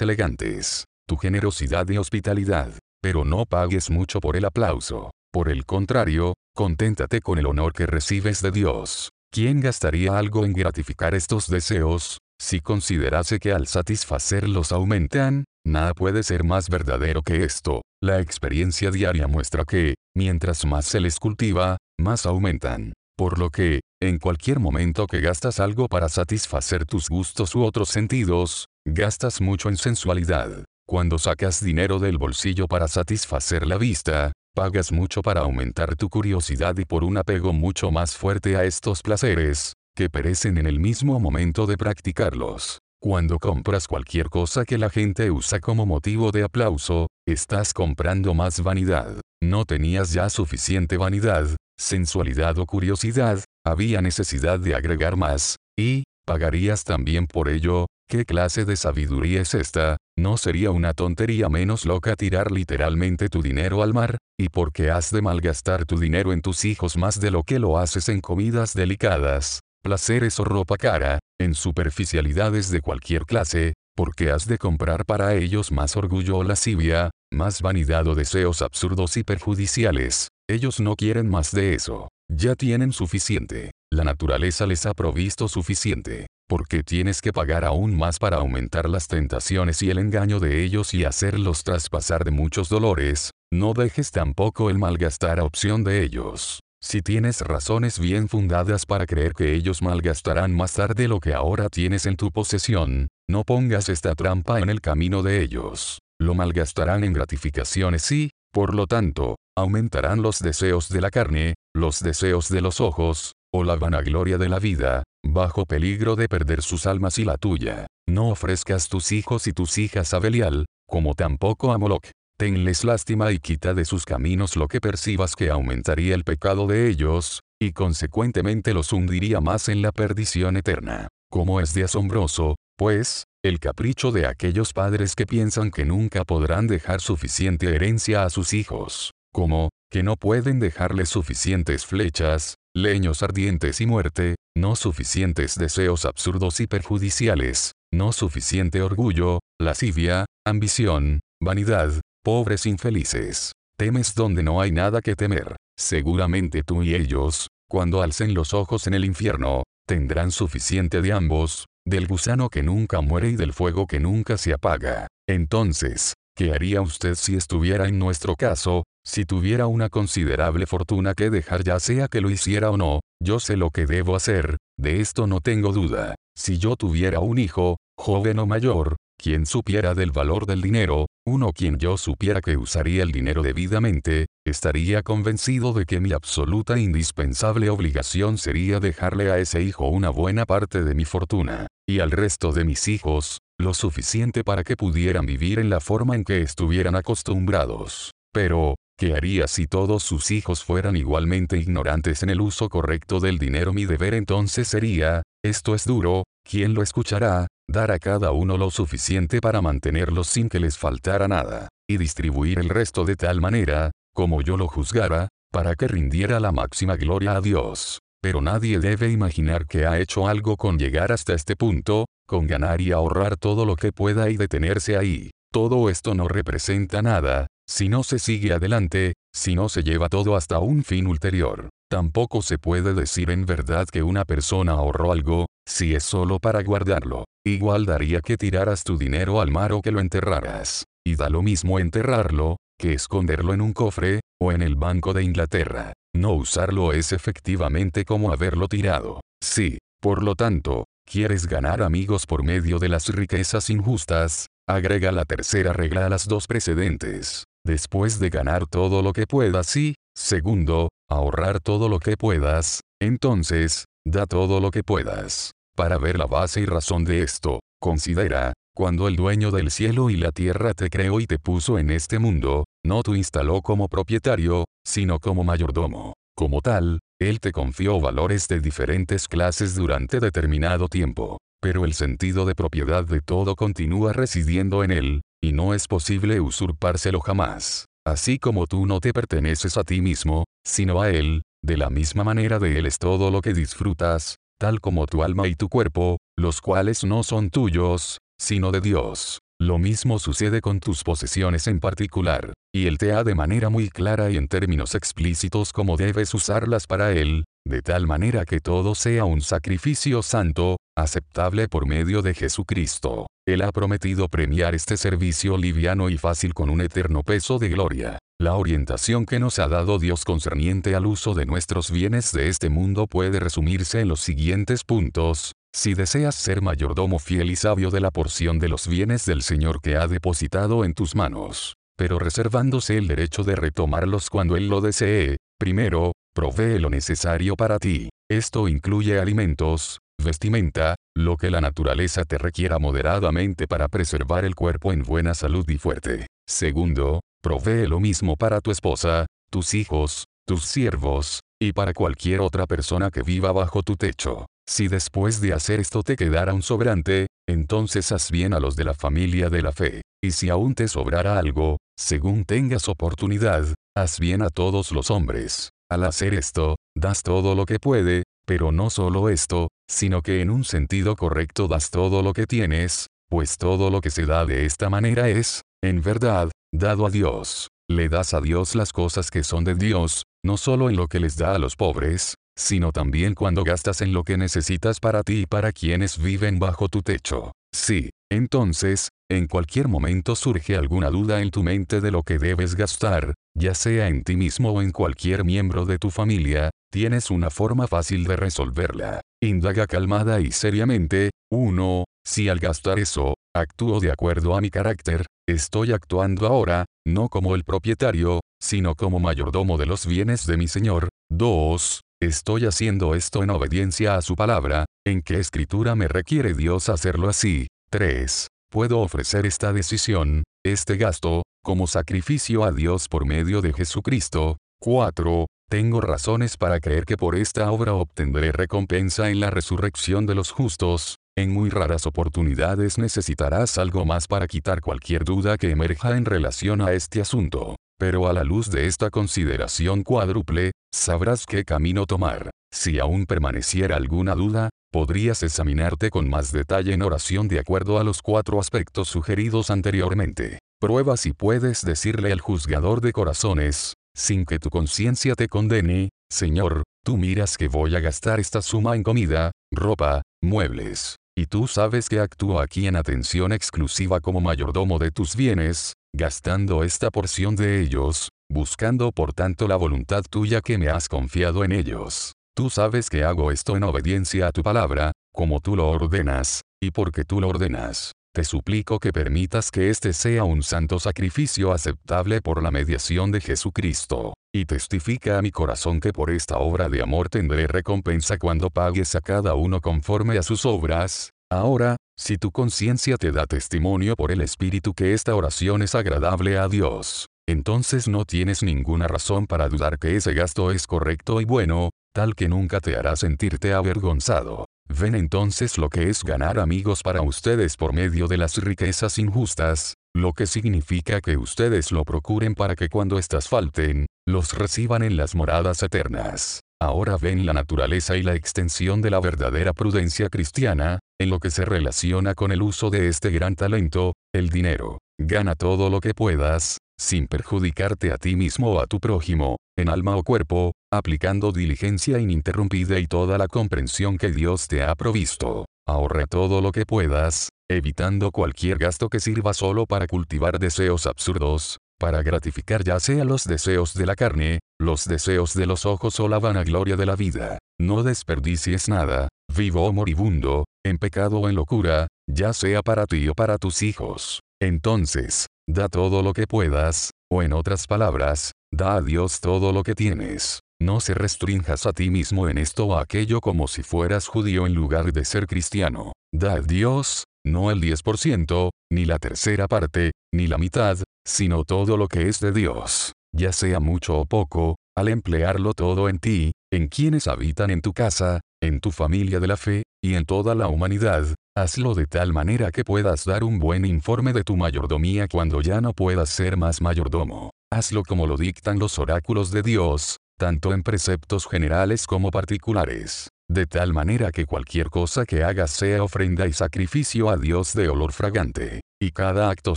elegantes, 0.00 0.84
tu 1.08 1.16
generosidad 1.16 1.88
y 1.88 1.98
hospitalidad, 1.98 2.70
pero 3.02 3.24
no 3.24 3.46
pagues 3.46 3.90
mucho 3.90 4.20
por 4.20 4.36
el 4.36 4.44
aplauso. 4.44 5.10
Por 5.34 5.48
el 5.48 5.66
contrario, 5.66 6.34
conténtate 6.54 7.20
con 7.20 7.40
el 7.40 7.46
honor 7.46 7.72
que 7.72 7.86
recibes 7.86 8.40
de 8.40 8.52
Dios. 8.52 9.10
¿Quién 9.32 9.60
gastaría 9.60 10.16
algo 10.16 10.44
en 10.44 10.52
gratificar 10.52 11.12
estos 11.12 11.48
deseos? 11.48 12.18
Si 12.40 12.60
considerase 12.60 13.40
que 13.40 13.50
al 13.50 13.66
satisfacerlos 13.66 14.70
aumentan, 14.70 15.42
nada 15.66 15.92
puede 15.92 16.22
ser 16.22 16.44
más 16.44 16.68
verdadero 16.68 17.22
que 17.22 17.42
esto. 17.42 17.82
La 18.00 18.20
experiencia 18.20 18.92
diaria 18.92 19.26
muestra 19.26 19.64
que, 19.64 19.96
mientras 20.14 20.64
más 20.66 20.84
se 20.84 21.00
les 21.00 21.18
cultiva, 21.18 21.78
más 21.98 22.26
aumentan. 22.26 22.92
Por 23.18 23.40
lo 23.40 23.50
que, 23.50 23.80
en 24.00 24.20
cualquier 24.20 24.60
momento 24.60 25.08
que 25.08 25.20
gastas 25.20 25.58
algo 25.58 25.88
para 25.88 26.08
satisfacer 26.08 26.86
tus 26.86 27.08
gustos 27.08 27.56
u 27.56 27.64
otros 27.64 27.88
sentidos, 27.88 28.66
gastas 28.86 29.40
mucho 29.40 29.68
en 29.68 29.78
sensualidad. 29.78 30.64
Cuando 30.86 31.18
sacas 31.18 31.60
dinero 31.60 31.98
del 31.98 32.18
bolsillo 32.18 32.68
para 32.68 32.86
satisfacer 32.86 33.66
la 33.66 33.78
vista, 33.78 34.30
pagas 34.54 34.92
mucho 34.92 35.20
para 35.20 35.42
aumentar 35.42 35.96
tu 35.96 36.08
curiosidad 36.08 36.78
y 36.78 36.84
por 36.84 37.04
un 37.04 37.18
apego 37.18 37.52
mucho 37.52 37.90
más 37.90 38.16
fuerte 38.16 38.56
a 38.56 38.64
estos 38.64 39.02
placeres, 39.02 39.74
que 39.94 40.08
perecen 40.08 40.56
en 40.58 40.66
el 40.66 40.80
mismo 40.80 41.18
momento 41.20 41.66
de 41.66 41.76
practicarlos. 41.76 42.78
Cuando 43.02 43.38
compras 43.38 43.86
cualquier 43.86 44.30
cosa 44.30 44.64
que 44.64 44.78
la 44.78 44.88
gente 44.88 45.30
usa 45.30 45.60
como 45.60 45.84
motivo 45.84 46.30
de 46.30 46.44
aplauso, 46.44 47.08
estás 47.28 47.74
comprando 47.74 48.32
más 48.32 48.62
vanidad. 48.62 49.20
No 49.42 49.66
tenías 49.66 50.12
ya 50.12 50.30
suficiente 50.30 50.96
vanidad, 50.96 51.48
sensualidad 51.78 52.56
o 52.58 52.64
curiosidad, 52.64 53.44
había 53.66 54.00
necesidad 54.00 54.58
de 54.58 54.74
agregar 54.74 55.16
más, 55.16 55.56
y, 55.78 56.04
pagarías 56.24 56.84
también 56.84 57.26
por 57.26 57.48
ello, 57.48 57.86
¿qué 58.08 58.24
clase 58.24 58.64
de 58.64 58.76
sabiduría 58.76 59.42
es 59.42 59.54
esta? 59.54 59.96
¿No 60.16 60.36
sería 60.36 60.70
una 60.70 60.92
tontería 60.92 61.48
menos 61.48 61.84
loca 61.84 62.16
tirar 62.16 62.50
literalmente 62.50 63.28
tu 63.28 63.42
dinero 63.42 63.82
al 63.82 63.94
mar? 63.94 64.18
¿Y 64.38 64.48
por 64.48 64.72
qué 64.72 64.90
has 64.90 65.10
de 65.10 65.22
malgastar 65.22 65.84
tu 65.86 65.98
dinero 65.98 66.32
en 66.32 66.42
tus 66.42 66.64
hijos 66.64 66.96
más 66.96 67.20
de 67.20 67.30
lo 67.30 67.42
que 67.42 67.58
lo 67.58 67.78
haces 67.78 68.08
en 68.08 68.20
comidas 68.20 68.74
delicadas? 68.74 69.60
placeres 69.84 70.40
o 70.40 70.44
ropa 70.44 70.78
cara, 70.78 71.18
en 71.38 71.54
superficialidades 71.54 72.70
de 72.70 72.80
cualquier 72.80 73.26
clase, 73.26 73.74
porque 73.94 74.30
has 74.30 74.48
de 74.48 74.56
comprar 74.56 75.04
para 75.04 75.34
ellos 75.34 75.70
más 75.70 75.94
orgullo 75.96 76.38
o 76.38 76.42
lascivia, 76.42 77.10
más 77.30 77.60
vanidad 77.60 78.08
o 78.08 78.14
deseos 78.14 78.62
absurdos 78.62 79.18
y 79.18 79.24
perjudiciales. 79.24 80.28
Ellos 80.48 80.80
no 80.80 80.96
quieren 80.96 81.28
más 81.28 81.52
de 81.52 81.74
eso. 81.74 82.08
Ya 82.36 82.56
tienen 82.56 82.92
suficiente. 82.92 83.70
La 83.92 84.02
naturaleza 84.02 84.66
les 84.66 84.86
ha 84.86 84.94
provisto 84.94 85.46
suficiente. 85.46 86.26
Porque 86.48 86.82
tienes 86.82 87.20
que 87.20 87.32
pagar 87.32 87.64
aún 87.64 87.96
más 87.96 88.18
para 88.18 88.38
aumentar 88.38 88.88
las 88.88 89.06
tentaciones 89.06 89.80
y 89.82 89.90
el 89.90 89.98
engaño 89.98 90.40
de 90.40 90.64
ellos 90.64 90.94
y 90.94 91.04
hacerlos 91.04 91.62
traspasar 91.62 92.24
de 92.24 92.32
muchos 92.32 92.68
dolores, 92.68 93.30
no 93.52 93.72
dejes 93.72 94.10
tampoco 94.10 94.68
el 94.68 94.78
malgastar 94.78 95.38
a 95.38 95.44
opción 95.44 95.84
de 95.84 96.02
ellos. 96.02 96.58
Si 96.82 97.02
tienes 97.02 97.40
razones 97.40 98.00
bien 98.00 98.28
fundadas 98.28 98.84
para 98.84 99.06
creer 99.06 99.32
que 99.32 99.54
ellos 99.54 99.80
malgastarán 99.80 100.52
más 100.52 100.74
tarde 100.74 101.06
lo 101.06 101.20
que 101.20 101.34
ahora 101.34 101.68
tienes 101.68 102.04
en 102.04 102.16
tu 102.16 102.32
posesión, 102.32 103.06
no 103.30 103.44
pongas 103.44 103.88
esta 103.88 104.16
trampa 104.16 104.58
en 104.58 104.70
el 104.70 104.80
camino 104.80 105.22
de 105.22 105.40
ellos. 105.40 106.00
Lo 106.20 106.34
malgastarán 106.34 107.04
en 107.04 107.12
gratificaciones 107.12 108.10
y, 108.10 108.30
por 108.52 108.74
lo 108.74 108.88
tanto, 108.88 109.36
aumentarán 109.56 110.20
los 110.20 110.40
deseos 110.40 110.88
de 110.88 111.00
la 111.00 111.10
carne, 111.10 111.54
los 111.74 112.00
deseos 112.00 112.48
de 112.48 112.60
los 112.60 112.80
ojos, 112.80 113.32
o 113.52 113.64
la 113.64 113.76
vanagloria 113.76 114.38
de 114.38 114.48
la 114.48 114.58
vida, 114.58 115.02
bajo 115.24 115.66
peligro 115.66 116.16
de 116.16 116.28
perder 116.28 116.62
sus 116.62 116.86
almas 116.86 117.18
y 117.18 117.24
la 117.24 117.36
tuya. 117.36 117.86
No 118.06 118.28
ofrezcas 118.28 118.88
tus 118.88 119.12
hijos 119.12 119.46
y 119.46 119.52
tus 119.52 119.78
hijas 119.78 120.14
a 120.14 120.18
Belial, 120.18 120.66
como 120.86 121.14
tampoco 121.14 121.72
a 121.72 121.78
Moloch, 121.78 122.10
Tenles 122.36 122.82
lástima 122.82 123.30
y 123.30 123.38
quita 123.38 123.74
de 123.74 123.84
sus 123.84 124.04
caminos 124.04 124.56
lo 124.56 124.66
que 124.66 124.80
percibas 124.80 125.36
que 125.36 125.50
aumentaría 125.50 126.16
el 126.16 126.24
pecado 126.24 126.66
de 126.66 126.88
ellos, 126.88 127.40
y 127.60 127.72
consecuentemente 127.72 128.74
los 128.74 128.92
hundiría 128.92 129.40
más 129.40 129.68
en 129.68 129.82
la 129.82 129.92
perdición 129.92 130.56
eterna. 130.56 131.06
Como 131.30 131.60
es 131.60 131.74
de 131.74 131.84
asombroso, 131.84 132.56
pues, 132.76 133.24
el 133.44 133.60
capricho 133.60 134.10
de 134.10 134.26
aquellos 134.26 134.72
padres 134.72 135.14
que 135.14 135.26
piensan 135.26 135.70
que 135.70 135.84
nunca 135.84 136.24
podrán 136.24 136.66
dejar 136.66 137.00
suficiente 137.00 137.72
herencia 137.72 138.24
a 138.24 138.30
sus 138.30 138.52
hijos, 138.52 139.12
como, 139.32 139.68
que 139.94 140.02
no 140.02 140.16
pueden 140.16 140.58
dejarles 140.58 141.08
suficientes 141.08 141.86
flechas, 141.86 142.56
leños 142.74 143.22
ardientes 143.22 143.80
y 143.80 143.86
muerte, 143.86 144.34
no 144.56 144.74
suficientes 144.74 145.56
deseos 145.56 146.04
absurdos 146.04 146.58
y 146.58 146.66
perjudiciales, 146.66 147.74
no 147.92 148.10
suficiente 148.10 148.82
orgullo, 148.82 149.38
lascivia, 149.60 150.26
ambición, 150.44 151.20
vanidad, 151.40 151.92
Pobres 152.24 152.66
infelices. 152.66 153.52
Temes 153.78 154.16
donde 154.16 154.42
no 154.42 154.60
hay 154.60 154.72
nada 154.72 155.00
que 155.00 155.14
temer. 155.14 155.54
Seguramente 155.78 156.64
tú 156.64 156.82
y 156.82 156.96
ellos, 156.96 157.46
cuando 157.70 158.02
alcen 158.02 158.34
los 158.34 158.52
ojos 158.52 158.88
en 158.88 158.94
el 158.94 159.04
infierno, 159.04 159.62
tendrán 159.86 160.32
suficiente 160.32 161.02
de 161.02 161.12
ambos, 161.12 161.66
del 161.86 162.08
gusano 162.08 162.48
que 162.48 162.64
nunca 162.64 163.00
muere 163.00 163.28
y 163.28 163.36
del 163.36 163.52
fuego 163.52 163.86
que 163.86 164.00
nunca 164.00 164.38
se 164.38 164.54
apaga. 164.54 165.06
Entonces, 165.28 166.14
¿qué 166.36 166.52
haría 166.52 166.80
usted 166.80 167.14
si 167.14 167.36
estuviera 167.36 167.86
en 167.86 168.00
nuestro 168.00 168.34
caso, 168.34 168.82
si 169.06 169.24
tuviera 169.24 169.66
una 169.66 169.90
considerable 169.90 170.66
fortuna 170.66 171.14
que 171.14 171.30
dejar 171.30 171.62
ya 171.62 171.78
sea 171.78 172.08
que 172.08 172.20
lo 172.20 172.30
hiciera 172.30 172.70
o 172.70 172.76
no, 172.76 173.00
yo 173.22 173.38
sé 173.38 173.56
lo 173.56 173.70
que 173.70 173.86
debo 173.86 174.16
hacer, 174.16 174.56
de 174.78 175.00
esto 175.00 175.26
no 175.26 175.40
tengo 175.40 175.72
duda. 175.72 176.14
Si 176.36 176.58
yo 176.58 176.76
tuviera 176.76 177.20
un 177.20 177.38
hijo, 177.38 177.76
joven 177.96 178.38
o 178.38 178.46
mayor, 178.46 178.96
quien 179.16 179.46
supiera 179.46 179.94
del 179.94 180.10
valor 180.10 180.46
del 180.46 180.60
dinero, 180.60 181.06
uno 181.26 181.52
quien 181.52 181.78
yo 181.78 181.96
supiera 181.96 182.40
que 182.40 182.56
usaría 182.56 183.02
el 183.02 183.12
dinero 183.12 183.42
debidamente, 183.42 184.26
estaría 184.44 185.02
convencido 185.02 185.72
de 185.72 185.86
que 185.86 186.00
mi 186.00 186.12
absoluta 186.12 186.74
e 186.74 186.80
indispensable 186.80 187.70
obligación 187.70 188.36
sería 188.36 188.80
dejarle 188.80 189.30
a 189.30 189.38
ese 189.38 189.62
hijo 189.62 189.88
una 189.88 190.10
buena 190.10 190.44
parte 190.44 190.82
de 190.82 190.94
mi 190.94 191.04
fortuna, 191.04 191.66
y 191.88 192.00
al 192.00 192.10
resto 192.10 192.52
de 192.52 192.64
mis 192.64 192.88
hijos, 192.88 193.38
lo 193.58 193.72
suficiente 193.72 194.44
para 194.44 194.64
que 194.64 194.76
pudieran 194.76 195.24
vivir 195.24 195.58
en 195.58 195.70
la 195.70 195.80
forma 195.80 196.16
en 196.16 196.24
que 196.24 196.42
estuvieran 196.42 196.96
acostumbrados. 196.96 198.10
Pero, 198.32 198.74
¿qué 198.98 199.14
haría 199.14 199.46
si 199.48 199.66
todos 199.66 200.02
sus 200.02 200.30
hijos 200.30 200.64
fueran 200.64 200.96
igualmente 200.96 201.58
ignorantes 201.58 202.22
en 202.22 202.30
el 202.30 202.40
uso 202.40 202.68
correcto 202.68 203.20
del 203.20 203.38
dinero? 203.38 203.72
Mi 203.72 203.84
deber 203.84 204.14
entonces 204.14 204.68
sería, 204.68 205.22
esto 205.44 205.74
es 205.74 205.84
duro, 205.84 206.24
¿quién 206.48 206.74
lo 206.74 206.82
escuchará? 206.82 207.46
dar 207.68 207.90
a 207.90 207.98
cada 207.98 208.32
uno 208.32 208.58
lo 208.58 208.70
suficiente 208.70 209.40
para 209.40 209.62
mantenerlos 209.62 210.28
sin 210.28 210.48
que 210.48 210.60
les 210.60 210.76
faltara 210.78 211.28
nada, 211.28 211.68
y 211.88 211.96
distribuir 211.96 212.58
el 212.58 212.68
resto 212.68 213.04
de 213.04 213.16
tal 213.16 213.40
manera, 213.40 213.90
como 214.14 214.42
yo 214.42 214.56
lo 214.56 214.68
juzgara, 214.68 215.28
para 215.50 215.74
que 215.74 215.88
rindiera 215.88 216.40
la 216.40 216.52
máxima 216.52 216.96
gloria 216.96 217.36
a 217.36 217.40
Dios. 217.40 218.00
Pero 218.22 218.40
nadie 218.40 218.78
debe 218.78 219.10
imaginar 219.10 219.66
que 219.66 219.86
ha 219.86 219.98
hecho 219.98 220.28
algo 220.28 220.56
con 220.56 220.78
llegar 220.78 221.12
hasta 221.12 221.34
este 221.34 221.56
punto, 221.56 222.06
con 222.26 222.46
ganar 222.46 222.80
y 222.80 222.92
ahorrar 222.92 223.36
todo 223.36 223.66
lo 223.66 223.76
que 223.76 223.92
pueda 223.92 224.30
y 224.30 224.36
detenerse 224.36 224.96
ahí. 224.96 225.30
Todo 225.52 225.90
esto 225.90 226.14
no 226.14 226.26
representa 226.26 227.02
nada, 227.02 227.46
si 227.68 227.88
no 227.88 228.02
se 228.02 228.18
sigue 228.18 228.52
adelante, 228.52 229.14
si 229.34 229.54
no 229.54 229.68
se 229.68 229.82
lleva 229.82 230.08
todo 230.08 230.36
hasta 230.36 230.58
un 230.58 230.84
fin 230.84 231.06
ulterior. 231.06 231.70
Tampoco 231.90 232.42
se 232.42 232.58
puede 232.58 232.94
decir 232.94 233.30
en 233.30 233.46
verdad 233.46 233.86
que 233.86 234.02
una 234.02 234.24
persona 234.24 234.72
ahorró 234.72 235.12
algo, 235.12 235.46
si 235.66 235.94
es 235.94 236.04
solo 236.04 236.38
para 236.38 236.62
guardarlo. 236.62 237.24
Igual 237.46 237.86
daría 237.86 238.20
que 238.20 238.36
tiraras 238.36 238.84
tu 238.84 238.98
dinero 238.98 239.40
al 239.40 239.50
mar 239.50 239.72
o 239.72 239.80
que 239.80 239.92
lo 239.92 240.00
enterraras. 240.00 240.84
Y 241.06 241.16
da 241.16 241.28
lo 241.28 241.42
mismo 241.42 241.78
enterrarlo, 241.78 242.56
que 242.78 242.94
esconderlo 242.94 243.54
en 243.54 243.60
un 243.60 243.72
cofre, 243.72 244.20
o 244.40 244.52
en 244.52 244.62
el 244.62 244.76
Banco 244.76 245.12
de 245.12 245.22
Inglaterra. 245.22 245.92
No 246.14 246.32
usarlo 246.32 246.92
es 246.92 247.12
efectivamente 247.12 248.04
como 248.04 248.32
haberlo 248.32 248.68
tirado. 248.68 249.20
Sí, 249.42 249.78
por 250.00 250.22
lo 250.22 250.34
tanto, 250.34 250.84
¿quieres 251.04 251.46
ganar 251.46 251.82
amigos 251.82 252.26
por 252.26 252.42
medio 252.42 252.78
de 252.78 252.88
las 252.88 253.08
riquezas 253.08 253.70
injustas? 253.70 254.46
Agrega 254.68 255.12
la 255.12 255.24
tercera 255.24 255.72
regla 255.72 256.06
a 256.06 256.08
las 256.08 256.26
dos 256.26 256.46
precedentes. 256.46 257.44
Después 257.66 258.18
de 258.18 258.28
ganar 258.28 258.66
todo 258.66 259.00
lo 259.00 259.14
que 259.14 259.26
puedas 259.26 259.74
y, 259.76 259.94
segundo, 260.14 260.90
ahorrar 261.08 261.60
todo 261.60 261.88
lo 261.88 261.98
que 261.98 262.18
puedas, 262.18 262.80
entonces, 263.00 263.86
da 264.06 264.26
todo 264.26 264.60
lo 264.60 264.70
que 264.70 264.82
puedas. 264.82 265.52
Para 265.74 265.96
ver 265.96 266.18
la 266.18 266.26
base 266.26 266.60
y 266.60 266.66
razón 266.66 267.04
de 267.04 267.22
esto, 267.22 267.60
considera, 267.80 268.52
cuando 268.76 269.08
el 269.08 269.16
dueño 269.16 269.50
del 269.50 269.70
cielo 269.70 270.10
y 270.10 270.16
la 270.16 270.30
tierra 270.30 270.74
te 270.74 270.90
creó 270.90 271.20
y 271.20 271.26
te 271.26 271.38
puso 271.38 271.78
en 271.78 271.90
este 271.90 272.18
mundo, 272.18 272.64
no 272.84 273.02
te 273.02 273.12
instaló 273.12 273.62
como 273.62 273.88
propietario, 273.88 274.64
sino 274.84 275.18
como 275.18 275.42
mayordomo. 275.42 276.12
como 276.36 276.60
tal, 276.60 276.98
Él 277.20 277.38
te 277.38 277.52
confió 277.52 278.00
valores 278.00 278.48
de 278.48 278.60
diferentes 278.60 279.28
clases 279.28 279.76
durante 279.76 280.18
determinado 280.20 280.88
tiempo. 280.88 281.38
Pero 281.62 281.86
el 281.86 281.94
sentido 281.94 282.44
de 282.44 282.54
propiedad 282.54 283.06
de 283.06 283.20
todo 283.20 283.56
continúa 283.56 284.12
residiendo 284.12 284.84
en 284.84 284.90
Él, 284.90 285.20
y 285.44 285.52
no 285.52 285.74
es 285.74 285.86
posible 285.86 286.40
usurpárselo 286.40 287.20
jamás. 287.20 287.84
Así 288.06 288.38
como 288.38 288.66
tú 288.66 288.86
no 288.86 289.00
te 289.00 289.12
perteneces 289.12 289.76
a 289.76 289.84
ti 289.84 290.00
mismo, 290.00 290.44
sino 290.64 291.02
a 291.02 291.10
Él, 291.10 291.42
de 291.62 291.76
la 291.76 291.90
misma 291.90 292.24
manera 292.24 292.58
de 292.58 292.78
Él 292.78 292.86
es 292.86 292.98
todo 292.98 293.30
lo 293.30 293.42
que 293.42 293.52
disfrutas, 293.52 294.36
tal 294.58 294.80
como 294.80 295.06
tu 295.06 295.22
alma 295.22 295.46
y 295.46 295.54
tu 295.54 295.68
cuerpo, 295.68 296.16
los 296.36 296.60
cuales 296.60 297.04
no 297.04 297.22
son 297.22 297.50
tuyos, 297.50 298.18
sino 298.38 298.72
de 298.72 298.80
Dios. 298.80 299.40
Lo 299.60 299.78
mismo 299.78 300.18
sucede 300.18 300.60
con 300.60 300.80
tus 300.80 301.04
posesiones 301.04 301.66
en 301.66 301.78
particular, 301.78 302.54
y 302.74 302.86
Él 302.86 302.98
te 302.98 303.12
ha 303.12 303.22
de 303.22 303.34
manera 303.34 303.68
muy 303.68 303.88
clara 303.88 304.30
y 304.30 304.36
en 304.36 304.48
términos 304.48 304.94
explícitos 304.94 305.72
cómo 305.72 305.96
debes 305.96 306.32
usarlas 306.34 306.86
para 306.86 307.12
Él, 307.12 307.44
de 307.66 307.80
tal 307.80 308.06
manera 308.06 308.44
que 308.44 308.60
todo 308.60 308.94
sea 308.94 309.24
un 309.24 309.40
sacrificio 309.40 310.22
santo, 310.22 310.76
aceptable 310.96 311.66
por 311.68 311.86
medio 311.86 312.20
de 312.20 312.34
Jesucristo. 312.34 313.26
Él 313.46 313.62
ha 313.62 313.72
prometido 313.72 314.28
premiar 314.28 314.74
este 314.74 314.96
servicio 314.96 315.56
liviano 315.56 316.10
y 316.10 316.18
fácil 316.18 316.54
con 316.54 316.70
un 316.70 316.80
eterno 316.80 317.22
peso 317.22 317.58
de 317.58 317.70
gloria. 317.70 318.18
La 318.40 318.54
orientación 318.54 319.26
que 319.26 319.38
nos 319.38 319.58
ha 319.58 319.68
dado 319.68 319.98
Dios 319.98 320.24
concerniente 320.24 320.94
al 320.94 321.06
uso 321.06 321.34
de 321.34 321.46
nuestros 321.46 321.90
bienes 321.90 322.32
de 322.32 322.48
este 322.48 322.68
mundo 322.68 323.06
puede 323.06 323.40
resumirse 323.40 324.00
en 324.00 324.08
los 324.08 324.20
siguientes 324.20 324.84
puntos. 324.84 325.52
Si 325.74 325.94
deseas 325.94 326.34
ser 326.34 326.60
mayordomo 326.60 327.18
fiel 327.18 327.50
y 327.50 327.56
sabio 327.56 327.90
de 327.90 328.00
la 328.00 328.10
porción 328.10 328.58
de 328.58 328.68
los 328.68 328.86
bienes 328.86 329.24
del 329.24 329.42
Señor 329.42 329.80
que 329.80 329.96
ha 329.96 330.06
depositado 330.06 330.84
en 330.84 330.94
tus 330.94 331.14
manos, 331.14 331.74
pero 331.96 332.18
reservándose 332.18 332.98
el 332.98 333.08
derecho 333.08 333.42
de 333.42 333.56
retomarlos 333.56 334.30
cuando 334.30 334.56
Él 334.56 334.68
lo 334.68 334.80
desee, 334.80 335.36
primero, 335.58 336.12
provee 336.34 336.78
lo 336.78 336.90
necesario 336.90 337.56
para 337.56 337.78
ti. 337.78 338.08
Esto 338.30 338.68
incluye 338.68 339.20
alimentos, 339.20 340.00
vestimenta, 340.22 340.96
lo 341.16 341.36
que 341.36 341.50
la 341.50 341.60
naturaleza 341.60 342.24
te 342.24 342.38
requiera 342.38 342.78
moderadamente 342.78 343.66
para 343.68 343.88
preservar 343.88 344.44
el 344.44 344.54
cuerpo 344.54 344.92
en 344.92 345.02
buena 345.02 345.34
salud 345.34 345.68
y 345.68 345.78
fuerte. 345.78 346.26
Segundo, 346.46 347.20
Provee 347.44 347.86
lo 347.86 348.00
mismo 348.00 348.36
para 348.36 348.62
tu 348.62 348.70
esposa, 348.70 349.26
tus 349.50 349.74
hijos, 349.74 350.24
tus 350.46 350.64
siervos, 350.64 351.40
y 351.60 351.74
para 351.74 351.92
cualquier 351.92 352.40
otra 352.40 352.66
persona 352.66 353.10
que 353.10 353.22
viva 353.22 353.52
bajo 353.52 353.82
tu 353.82 353.96
techo. 353.96 354.46
Si 354.66 354.88
después 354.88 355.42
de 355.42 355.52
hacer 355.52 355.78
esto 355.78 356.02
te 356.02 356.16
quedara 356.16 356.54
un 356.54 356.62
sobrante, 356.62 357.26
entonces 357.46 358.12
haz 358.12 358.30
bien 358.30 358.54
a 358.54 358.60
los 358.60 358.76
de 358.76 358.84
la 358.84 358.94
familia 358.94 359.50
de 359.50 359.60
la 359.60 359.72
fe. 359.72 360.00
Y 360.24 360.30
si 360.30 360.48
aún 360.48 360.74
te 360.74 360.88
sobrara 360.88 361.38
algo, 361.38 361.76
según 361.98 362.46
tengas 362.46 362.88
oportunidad, 362.88 363.66
haz 363.94 364.18
bien 364.18 364.40
a 364.40 364.48
todos 364.48 364.90
los 364.90 365.10
hombres. 365.10 365.68
Al 365.90 366.04
hacer 366.04 366.34
esto, 366.34 366.76
das 366.96 367.22
todo 367.22 367.54
lo 367.54 367.66
que 367.66 367.78
puede, 367.78 368.22
pero 368.46 368.72
no 368.72 368.90
solo 368.90 369.28
esto, 369.28 369.68
sino 369.88 370.22
que 370.22 370.40
en 370.40 370.50
un 370.50 370.64
sentido 370.64 371.16
correcto 371.16 371.68
das 371.68 371.90
todo 371.90 372.22
lo 372.22 372.32
que 372.32 372.46
tienes, 372.46 373.08
pues 373.28 373.58
todo 373.58 373.90
lo 373.90 374.00
que 374.00 374.10
se 374.10 374.26
da 374.26 374.46
de 374.46 374.64
esta 374.64 374.88
manera 374.88 375.28
es, 375.28 375.62
en 375.82 376.02
verdad, 376.02 376.50
dado 376.72 377.06
a 377.06 377.10
Dios. 377.10 377.68
Le 377.88 378.08
das 378.08 378.32
a 378.32 378.40
Dios 378.40 378.74
las 378.74 378.92
cosas 378.92 379.30
que 379.30 379.44
son 379.44 379.64
de 379.64 379.74
Dios, 379.74 380.24
no 380.44 380.56
solo 380.56 380.88
en 380.88 380.96
lo 380.96 381.06
que 381.06 381.20
les 381.20 381.36
da 381.36 381.54
a 381.54 381.58
los 381.58 381.76
pobres, 381.76 382.34
sino 382.56 382.92
también 382.92 383.34
cuando 383.34 383.64
gastas 383.64 384.00
en 384.00 384.12
lo 384.12 384.24
que 384.24 384.36
necesitas 384.36 385.00
para 385.00 385.22
ti 385.22 385.42
y 385.42 385.46
para 385.46 385.72
quienes 385.72 386.22
viven 386.22 386.58
bajo 386.58 386.88
tu 386.88 387.02
techo. 387.02 387.52
Sí, 387.74 388.10
entonces, 388.30 389.08
en 389.30 389.48
cualquier 389.48 389.88
momento 389.88 390.36
surge 390.36 390.76
alguna 390.76 391.10
duda 391.10 391.42
en 391.42 391.50
tu 391.50 391.62
mente 391.62 392.00
de 392.00 392.10
lo 392.10 392.22
que 392.22 392.38
debes 392.38 392.76
gastar, 392.76 393.34
ya 393.56 393.74
sea 393.74 394.08
en 394.08 394.22
ti 394.22 394.36
mismo 394.36 394.70
o 394.70 394.82
en 394.82 394.92
cualquier 394.92 395.44
miembro 395.44 395.84
de 395.84 395.98
tu 395.98 396.10
familia, 396.10 396.70
tienes 396.92 397.30
una 397.30 397.50
forma 397.50 397.88
fácil 397.88 398.24
de 398.24 398.36
resolverla. 398.36 399.20
Indaga 399.42 399.86
calmada 399.86 400.40
y 400.40 400.52
seriamente, 400.52 401.30
1. 401.50 402.04
Si 402.24 402.48
al 402.48 402.60
gastar 402.60 402.98
eso, 402.98 403.34
actúo 403.54 404.00
de 404.00 404.10
acuerdo 404.10 404.56
a 404.56 404.60
mi 404.60 404.70
carácter, 404.70 405.26
Estoy 405.46 405.92
actuando 405.92 406.46
ahora, 406.46 406.86
no 407.06 407.28
como 407.28 407.54
el 407.54 407.64
propietario, 407.64 408.40
sino 408.62 408.94
como 408.94 409.20
mayordomo 409.20 409.76
de 409.76 409.84
los 409.84 410.06
bienes 410.06 410.46
de 410.46 410.56
mi 410.56 410.68
Señor. 410.68 411.10
2. 411.30 412.00
Estoy 412.22 412.64
haciendo 412.64 413.14
esto 413.14 413.42
en 413.42 413.50
obediencia 413.50 414.16
a 414.16 414.22
su 414.22 414.36
palabra, 414.36 414.86
en 415.06 415.20
qué 415.20 415.38
escritura 415.38 415.94
me 415.96 416.08
requiere 416.08 416.54
Dios 416.54 416.88
hacerlo 416.88 417.28
así. 417.28 417.66
3. 417.90 418.46
Puedo 418.70 419.00
ofrecer 419.00 419.44
esta 419.44 419.74
decisión, 419.74 420.44
este 420.64 420.96
gasto, 420.96 421.42
como 421.62 421.86
sacrificio 421.86 422.64
a 422.64 422.72
Dios 422.72 423.08
por 423.08 423.26
medio 423.26 423.60
de 423.60 423.74
Jesucristo. 423.74 424.56
4. 424.80 425.44
Tengo 425.68 426.00
razones 426.00 426.56
para 426.56 426.80
creer 426.80 427.04
que 427.04 427.18
por 427.18 427.36
esta 427.36 427.70
obra 427.70 427.92
obtendré 427.92 428.50
recompensa 428.50 429.28
en 429.28 429.40
la 429.40 429.50
resurrección 429.50 430.24
de 430.24 430.34
los 430.34 430.50
justos. 430.50 431.16
En 431.36 431.50
muy 431.50 431.68
raras 431.68 432.06
oportunidades 432.06 432.96
necesitarás 432.96 433.76
algo 433.78 434.04
más 434.04 434.28
para 434.28 434.46
quitar 434.46 434.80
cualquier 434.80 435.24
duda 435.24 435.56
que 435.56 435.70
emerja 435.70 436.16
en 436.16 436.24
relación 436.24 436.80
a 436.80 436.92
este 436.92 437.20
asunto. 437.20 437.74
Pero 437.98 438.28
a 438.28 438.32
la 438.32 438.44
luz 438.44 438.70
de 438.70 438.86
esta 438.86 439.10
consideración 439.10 440.04
cuádruple, 440.04 440.70
sabrás 440.94 441.44
qué 441.44 441.64
camino 441.64 442.06
tomar. 442.06 442.50
Si 442.72 443.00
aún 443.00 443.26
permaneciera 443.26 443.96
alguna 443.96 444.36
duda, 444.36 444.70
podrías 444.92 445.42
examinarte 445.42 446.10
con 446.10 446.30
más 446.30 446.52
detalle 446.52 446.92
en 446.92 447.02
oración 447.02 447.48
de 447.48 447.58
acuerdo 447.58 447.98
a 447.98 448.04
los 448.04 448.22
cuatro 448.22 448.60
aspectos 448.60 449.08
sugeridos 449.08 449.70
anteriormente. 449.70 450.60
Prueba 450.80 451.16
si 451.16 451.32
puedes 451.32 451.84
decirle 451.84 452.30
al 452.30 452.40
juzgador 452.40 453.00
de 453.00 453.10
corazones, 453.10 453.94
sin 454.16 454.44
que 454.44 454.60
tu 454.60 454.70
conciencia 454.70 455.34
te 455.34 455.48
condene, 455.48 456.10
Señor, 456.30 456.84
tú 457.04 457.16
miras 457.16 457.56
que 457.56 457.66
voy 457.66 457.96
a 457.96 458.00
gastar 458.00 458.38
esta 458.38 458.62
suma 458.62 458.94
en 458.94 459.02
comida, 459.02 459.50
ropa, 459.72 460.22
muebles. 460.40 461.16
Y 461.36 461.46
tú 461.46 461.66
sabes 461.66 462.08
que 462.08 462.20
actúo 462.20 462.60
aquí 462.60 462.86
en 462.86 462.94
atención 462.94 463.52
exclusiva 463.52 464.20
como 464.20 464.40
mayordomo 464.40 465.00
de 465.00 465.10
tus 465.10 465.34
bienes, 465.34 465.94
gastando 466.14 466.84
esta 466.84 467.10
porción 467.10 467.56
de 467.56 467.80
ellos, 467.80 468.28
buscando 468.48 469.10
por 469.10 469.32
tanto 469.32 469.66
la 469.66 469.74
voluntad 469.74 470.22
tuya 470.30 470.60
que 470.60 470.78
me 470.78 470.88
has 470.88 471.08
confiado 471.08 471.64
en 471.64 471.72
ellos. 471.72 472.34
Tú 472.56 472.70
sabes 472.70 473.10
que 473.10 473.24
hago 473.24 473.50
esto 473.50 473.76
en 473.76 473.82
obediencia 473.82 474.46
a 474.46 474.52
tu 474.52 474.62
palabra, 474.62 475.10
como 475.32 475.58
tú 475.58 475.74
lo 475.74 475.88
ordenas, 475.88 476.60
y 476.80 476.92
porque 476.92 477.24
tú 477.24 477.40
lo 477.40 477.48
ordenas. 477.48 478.12
Te 478.34 478.42
suplico 478.42 478.98
que 478.98 479.12
permitas 479.12 479.70
que 479.70 479.90
este 479.90 480.12
sea 480.12 480.42
un 480.42 480.64
santo 480.64 480.98
sacrificio 480.98 481.70
aceptable 481.70 482.40
por 482.40 482.64
la 482.64 482.72
mediación 482.72 483.30
de 483.30 483.40
Jesucristo. 483.40 484.34
Y 484.52 484.64
testifica 484.64 485.38
a 485.38 485.42
mi 485.42 485.52
corazón 485.52 486.00
que 486.00 486.12
por 486.12 486.32
esta 486.32 486.58
obra 486.58 486.88
de 486.88 487.00
amor 487.00 487.28
tendré 487.28 487.68
recompensa 487.68 488.36
cuando 488.36 488.70
pagues 488.70 489.14
a 489.14 489.20
cada 489.20 489.54
uno 489.54 489.80
conforme 489.80 490.36
a 490.36 490.42
sus 490.42 490.66
obras. 490.66 491.30
Ahora, 491.48 491.94
si 492.18 492.36
tu 492.36 492.50
conciencia 492.50 493.16
te 493.18 493.30
da 493.30 493.46
testimonio 493.46 494.16
por 494.16 494.32
el 494.32 494.40
Espíritu 494.40 494.94
que 494.94 495.14
esta 495.14 495.36
oración 495.36 495.82
es 495.82 495.94
agradable 495.94 496.58
a 496.58 496.66
Dios, 496.66 497.26
entonces 497.48 498.08
no 498.08 498.24
tienes 498.24 498.64
ninguna 498.64 499.06
razón 499.06 499.46
para 499.46 499.68
dudar 499.68 500.00
que 500.00 500.16
ese 500.16 500.34
gasto 500.34 500.72
es 500.72 500.88
correcto 500.88 501.40
y 501.40 501.44
bueno, 501.44 501.90
tal 502.12 502.34
que 502.34 502.48
nunca 502.48 502.80
te 502.80 502.96
hará 502.96 503.14
sentirte 503.14 503.72
avergonzado. 503.72 504.63
Ven 504.88 505.14
entonces 505.14 505.78
lo 505.78 505.88
que 505.88 506.10
es 506.10 506.22
ganar 506.22 506.58
amigos 506.58 507.02
para 507.02 507.22
ustedes 507.22 507.76
por 507.76 507.92
medio 507.92 508.28
de 508.28 508.36
las 508.36 508.58
riquezas 508.58 509.18
injustas, 509.18 509.94
lo 510.14 510.32
que 510.32 510.46
significa 510.46 511.20
que 511.20 511.36
ustedes 511.36 511.90
lo 511.90 512.04
procuren 512.04 512.54
para 512.54 512.76
que 512.76 512.88
cuando 512.88 513.18
éstas 513.18 513.48
falten, 513.48 514.06
los 514.26 514.52
reciban 514.52 515.02
en 515.02 515.16
las 515.16 515.34
moradas 515.34 515.82
eternas. 515.82 516.60
Ahora 516.80 517.16
ven 517.16 517.46
la 517.46 517.54
naturaleza 517.54 518.16
y 518.16 518.22
la 518.22 518.34
extensión 518.34 519.00
de 519.00 519.10
la 519.10 519.20
verdadera 519.20 519.72
prudencia 519.72 520.28
cristiana, 520.28 520.98
en 521.18 521.30
lo 521.30 521.40
que 521.40 521.50
se 521.50 521.64
relaciona 521.64 522.34
con 522.34 522.52
el 522.52 522.60
uso 522.60 522.90
de 522.90 523.08
este 523.08 523.30
gran 523.30 523.56
talento, 523.56 524.12
el 524.34 524.50
dinero. 524.50 524.98
Gana 525.18 525.54
todo 525.54 525.88
lo 525.88 526.00
que 526.00 526.12
puedas, 526.12 526.78
sin 526.98 527.26
perjudicarte 527.26 528.12
a 528.12 528.18
ti 528.18 528.36
mismo 528.36 528.72
o 528.72 528.80
a 528.80 528.86
tu 528.86 529.00
prójimo, 529.00 529.56
en 529.76 529.88
alma 529.88 530.16
o 530.16 530.22
cuerpo, 530.22 530.72
aplicando 530.92 531.52
diligencia 531.52 532.18
ininterrumpida 532.18 532.98
y 532.98 533.06
toda 533.06 533.38
la 533.38 533.48
comprensión 533.48 534.18
que 534.18 534.30
Dios 534.30 534.68
te 534.68 534.82
ha 534.82 534.94
provisto. 534.94 535.66
Ahorra 535.86 536.26
todo 536.26 536.60
lo 536.60 536.72
que 536.72 536.86
puedas, 536.86 537.50
evitando 537.68 538.30
cualquier 538.30 538.78
gasto 538.78 539.08
que 539.08 539.20
sirva 539.20 539.52
solo 539.54 539.86
para 539.86 540.06
cultivar 540.06 540.58
deseos 540.58 541.06
absurdos, 541.06 541.78
para 541.98 542.22
gratificar 542.22 542.84
ya 542.84 543.00
sea 543.00 543.24
los 543.24 543.44
deseos 543.44 543.94
de 543.94 544.06
la 544.06 544.14
carne, 544.14 544.60
los 544.80 545.04
deseos 545.04 545.54
de 545.54 545.66
los 545.66 545.86
ojos 545.86 546.18
o 546.20 546.28
la 546.28 546.38
vanagloria 546.38 546.96
de 546.96 547.06
la 547.06 547.16
vida. 547.16 547.58
No 547.78 548.02
desperdicies 548.02 548.88
nada, 548.88 549.28
vivo 549.54 549.86
o 549.86 549.92
moribundo, 549.92 550.64
en 550.84 550.98
pecado 550.98 551.40
o 551.40 551.48
en 551.48 551.54
locura, 551.54 552.06
ya 552.30 552.52
sea 552.52 552.82
para 552.82 553.06
ti 553.06 553.28
o 553.28 553.34
para 553.34 553.58
tus 553.58 553.82
hijos. 553.82 554.40
Entonces, 554.60 555.46
da 555.66 555.88
todo 555.88 556.22
lo 556.22 556.32
que 556.32 556.46
puedas, 556.46 557.10
o 557.30 557.42
en 557.42 557.52
otras 557.52 557.86
palabras, 557.86 558.52
da 558.72 558.96
a 558.96 559.02
Dios 559.02 559.40
todo 559.40 559.72
lo 559.72 559.82
que 559.82 559.94
tienes. 559.94 560.60
No 560.80 561.00
se 561.00 561.14
restrinjas 561.14 561.86
a 561.86 561.92
ti 561.92 562.10
mismo 562.10 562.48
en 562.48 562.58
esto 562.58 562.86
o 562.86 562.98
aquello 562.98 563.40
como 563.40 563.68
si 563.68 563.82
fueras 563.82 564.26
judío 564.26 564.66
en 564.66 564.74
lugar 564.74 565.12
de 565.12 565.24
ser 565.24 565.46
cristiano. 565.46 566.12
Da 566.32 566.54
a 566.54 566.60
Dios, 566.60 567.24
no 567.46 567.70
el 567.70 567.80
10%, 567.80 568.70
ni 568.92 569.04
la 569.04 569.18
tercera 569.18 569.68
parte, 569.68 570.12
ni 570.32 570.46
la 570.46 570.58
mitad, 570.58 570.98
sino 571.26 571.64
todo 571.64 571.96
lo 571.96 572.08
que 572.08 572.28
es 572.28 572.40
de 572.40 572.52
Dios. 572.52 573.12
ya 573.36 573.52
sea 573.52 573.80
mucho 573.80 574.16
o 574.16 574.26
poco, 574.26 574.76
al 574.96 575.08
emplearlo 575.08 575.74
todo 575.74 576.08
en 576.08 576.20
ti, 576.20 576.52
en 576.72 576.86
quienes 576.86 577.26
habitan 577.26 577.70
en 577.70 577.80
tu 577.80 577.92
casa, 577.92 578.40
en 578.66 578.80
tu 578.80 578.90
familia 578.90 579.40
de 579.40 579.46
la 579.46 579.56
fe, 579.56 579.82
y 580.02 580.14
en 580.14 580.24
toda 580.24 580.54
la 580.54 580.68
humanidad, 580.68 581.26
hazlo 581.56 581.94
de 581.94 582.06
tal 582.06 582.32
manera 582.32 582.70
que 582.70 582.84
puedas 582.84 583.24
dar 583.24 583.44
un 583.44 583.58
buen 583.58 583.84
informe 583.84 584.32
de 584.32 584.44
tu 584.44 584.56
mayordomía 584.56 585.28
cuando 585.28 585.60
ya 585.60 585.80
no 585.80 585.92
puedas 585.92 586.28
ser 586.28 586.56
más 586.56 586.80
mayordomo. 586.80 587.50
Hazlo 587.72 588.02
como 588.02 588.26
lo 588.26 588.36
dictan 588.36 588.78
los 588.78 588.98
oráculos 588.98 589.50
de 589.50 589.62
Dios, 589.62 590.18
tanto 590.38 590.72
en 590.72 590.82
preceptos 590.82 591.46
generales 591.46 592.06
como 592.06 592.30
particulares. 592.30 593.28
De 593.48 593.66
tal 593.66 593.92
manera 593.92 594.32
que 594.32 594.46
cualquier 594.46 594.88
cosa 594.88 595.26
que 595.26 595.44
hagas 595.44 595.70
sea 595.70 596.02
ofrenda 596.02 596.46
y 596.46 596.52
sacrificio 596.52 597.28
a 597.28 597.36
Dios 597.36 597.74
de 597.74 597.88
olor 597.88 598.12
fragante, 598.12 598.80
y 599.00 599.10
cada 599.10 599.50
acto 599.50 599.76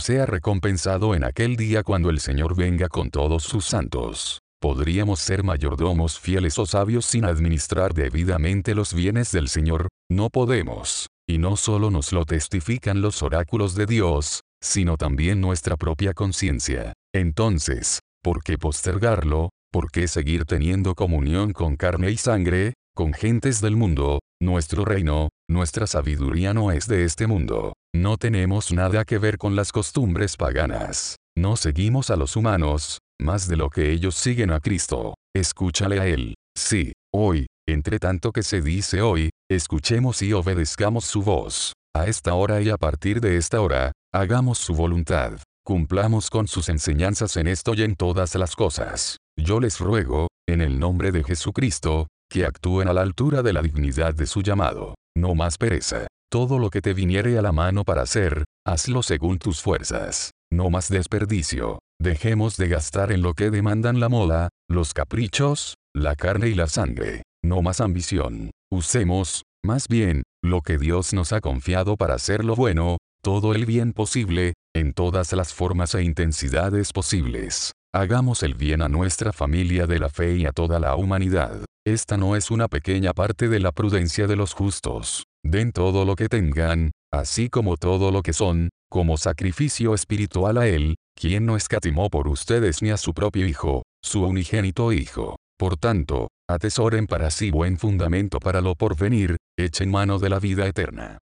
sea 0.00 0.26
recompensado 0.26 1.14
en 1.14 1.24
aquel 1.24 1.56
día 1.56 1.82
cuando 1.82 2.10
el 2.10 2.20
Señor 2.20 2.56
venga 2.56 2.88
con 2.88 3.10
todos 3.10 3.42
sus 3.42 3.66
santos. 3.66 4.40
¿Podríamos 4.60 5.20
ser 5.20 5.44
mayordomos 5.44 6.18
fieles 6.18 6.58
o 6.58 6.66
sabios 6.66 7.04
sin 7.04 7.24
administrar 7.24 7.94
debidamente 7.94 8.74
los 8.74 8.92
bienes 8.92 9.30
del 9.30 9.48
Señor? 9.48 9.86
No 10.10 10.30
podemos. 10.30 11.06
Y 11.28 11.38
no 11.38 11.56
solo 11.56 11.92
nos 11.92 12.12
lo 12.12 12.24
testifican 12.24 13.00
los 13.00 13.22
oráculos 13.22 13.76
de 13.76 13.86
Dios, 13.86 14.40
sino 14.60 14.96
también 14.96 15.40
nuestra 15.40 15.76
propia 15.76 16.12
conciencia. 16.12 16.92
Entonces, 17.14 18.00
¿por 18.20 18.42
qué 18.42 18.58
postergarlo? 18.58 19.50
¿Por 19.70 19.92
qué 19.92 20.08
seguir 20.08 20.44
teniendo 20.44 20.96
comunión 20.96 21.52
con 21.52 21.76
carne 21.76 22.10
y 22.10 22.16
sangre? 22.16 22.74
Con 22.96 23.12
gentes 23.12 23.60
del 23.60 23.76
mundo, 23.76 24.18
nuestro 24.42 24.84
reino, 24.84 25.28
nuestra 25.48 25.86
sabiduría 25.86 26.52
no 26.52 26.72
es 26.72 26.88
de 26.88 27.04
este 27.04 27.28
mundo. 27.28 27.74
No 27.94 28.16
tenemos 28.16 28.72
nada 28.72 29.04
que 29.04 29.18
ver 29.18 29.38
con 29.38 29.54
las 29.54 29.70
costumbres 29.70 30.36
paganas. 30.36 31.14
No 31.36 31.54
seguimos 31.54 32.10
a 32.10 32.16
los 32.16 32.34
humanos, 32.34 32.98
más 33.20 33.48
de 33.48 33.56
lo 33.56 33.70
que 33.70 33.92
ellos 33.92 34.14
siguen 34.14 34.50
a 34.50 34.60
Cristo. 34.60 35.14
Escúchale 35.34 36.00
a 36.00 36.06
Él. 36.06 36.34
Sí, 36.56 36.92
hoy, 37.12 37.46
entre 37.68 37.98
tanto 37.98 38.32
que 38.32 38.42
se 38.42 38.60
dice 38.62 39.02
hoy, 39.02 39.30
escuchemos 39.50 40.22
y 40.22 40.32
obedezcamos 40.32 41.04
su 41.04 41.22
voz. 41.22 41.72
A 41.94 42.06
esta 42.06 42.34
hora 42.34 42.60
y 42.60 42.70
a 42.70 42.76
partir 42.76 43.20
de 43.20 43.36
esta 43.36 43.60
hora, 43.60 43.92
hagamos 44.12 44.58
su 44.58 44.74
voluntad. 44.74 45.38
Cumplamos 45.64 46.30
con 46.30 46.48
sus 46.48 46.68
enseñanzas 46.68 47.36
en 47.36 47.46
esto 47.46 47.74
y 47.74 47.82
en 47.82 47.94
todas 47.94 48.34
las 48.36 48.56
cosas. 48.56 49.18
Yo 49.36 49.60
les 49.60 49.78
ruego, 49.80 50.28
en 50.48 50.62
el 50.62 50.78
nombre 50.78 51.12
de 51.12 51.24
Jesucristo, 51.24 52.06
que 52.30 52.44
actúen 52.44 52.88
a 52.88 52.92
la 52.92 53.02
altura 53.02 53.42
de 53.42 53.52
la 53.52 53.62
dignidad 53.62 54.14
de 54.14 54.26
su 54.26 54.42
llamado. 54.42 54.94
No 55.16 55.34
más 55.34 55.58
pereza. 55.58 56.06
Todo 56.30 56.58
lo 56.58 56.70
que 56.70 56.80
te 56.80 56.94
viniere 56.94 57.38
a 57.38 57.42
la 57.42 57.52
mano 57.52 57.84
para 57.84 58.02
hacer, 58.02 58.44
hazlo 58.66 59.02
según 59.02 59.38
tus 59.38 59.60
fuerzas. 59.62 60.30
No 60.50 60.70
más 60.70 60.88
desperdicio. 60.88 61.78
Dejemos 62.00 62.56
de 62.56 62.68
gastar 62.68 63.10
en 63.10 63.22
lo 63.22 63.34
que 63.34 63.50
demandan 63.50 63.98
la 63.98 64.08
moda, 64.08 64.50
los 64.68 64.94
caprichos, 64.94 65.74
la 65.92 66.14
carne 66.14 66.48
y 66.48 66.54
la 66.54 66.68
sangre. 66.68 67.24
No 67.42 67.60
más 67.60 67.80
ambición. 67.80 68.52
Usemos, 68.70 69.42
más 69.64 69.88
bien, 69.88 70.22
lo 70.40 70.62
que 70.62 70.78
Dios 70.78 71.12
nos 71.12 71.32
ha 71.32 71.40
confiado 71.40 71.96
para 71.96 72.14
hacer 72.14 72.44
lo 72.44 72.54
bueno, 72.54 72.98
todo 73.20 73.52
el 73.52 73.66
bien 73.66 73.92
posible, 73.92 74.54
en 74.76 74.92
todas 74.92 75.32
las 75.32 75.52
formas 75.52 75.94
e 75.96 76.04
intensidades 76.04 76.92
posibles. 76.92 77.72
Hagamos 77.92 78.44
el 78.44 78.54
bien 78.54 78.80
a 78.82 78.88
nuestra 78.88 79.32
familia 79.32 79.88
de 79.88 79.98
la 79.98 80.08
fe 80.08 80.36
y 80.36 80.46
a 80.46 80.52
toda 80.52 80.78
la 80.78 80.94
humanidad. 80.94 81.64
Esta 81.84 82.16
no 82.16 82.36
es 82.36 82.52
una 82.52 82.68
pequeña 82.68 83.12
parte 83.12 83.48
de 83.48 83.58
la 83.58 83.72
prudencia 83.72 84.28
de 84.28 84.36
los 84.36 84.52
justos. 84.52 85.24
Den 85.42 85.72
todo 85.72 86.04
lo 86.04 86.14
que 86.14 86.28
tengan, 86.28 86.92
así 87.12 87.48
como 87.48 87.76
todo 87.76 88.10
lo 88.10 88.22
que 88.22 88.32
son, 88.32 88.70
como 88.90 89.16
sacrificio 89.16 89.94
espiritual 89.94 90.58
a 90.58 90.66
Él, 90.66 90.96
quien 91.14 91.46
no 91.46 91.56
escatimó 91.56 92.10
por 92.10 92.28
ustedes 92.28 92.82
ni 92.82 92.90
a 92.90 92.96
su 92.96 93.12
propio 93.14 93.46
Hijo, 93.46 93.82
su 94.02 94.24
unigénito 94.24 94.92
Hijo. 94.92 95.36
Por 95.58 95.76
tanto, 95.76 96.28
atesoren 96.48 97.06
para 97.06 97.30
sí 97.30 97.50
buen 97.50 97.78
fundamento 97.78 98.38
para 98.38 98.60
lo 98.60 98.74
porvenir, 98.74 99.36
echen 99.58 99.90
mano 99.90 100.18
de 100.18 100.30
la 100.30 100.38
vida 100.38 100.66
eterna. 100.66 101.18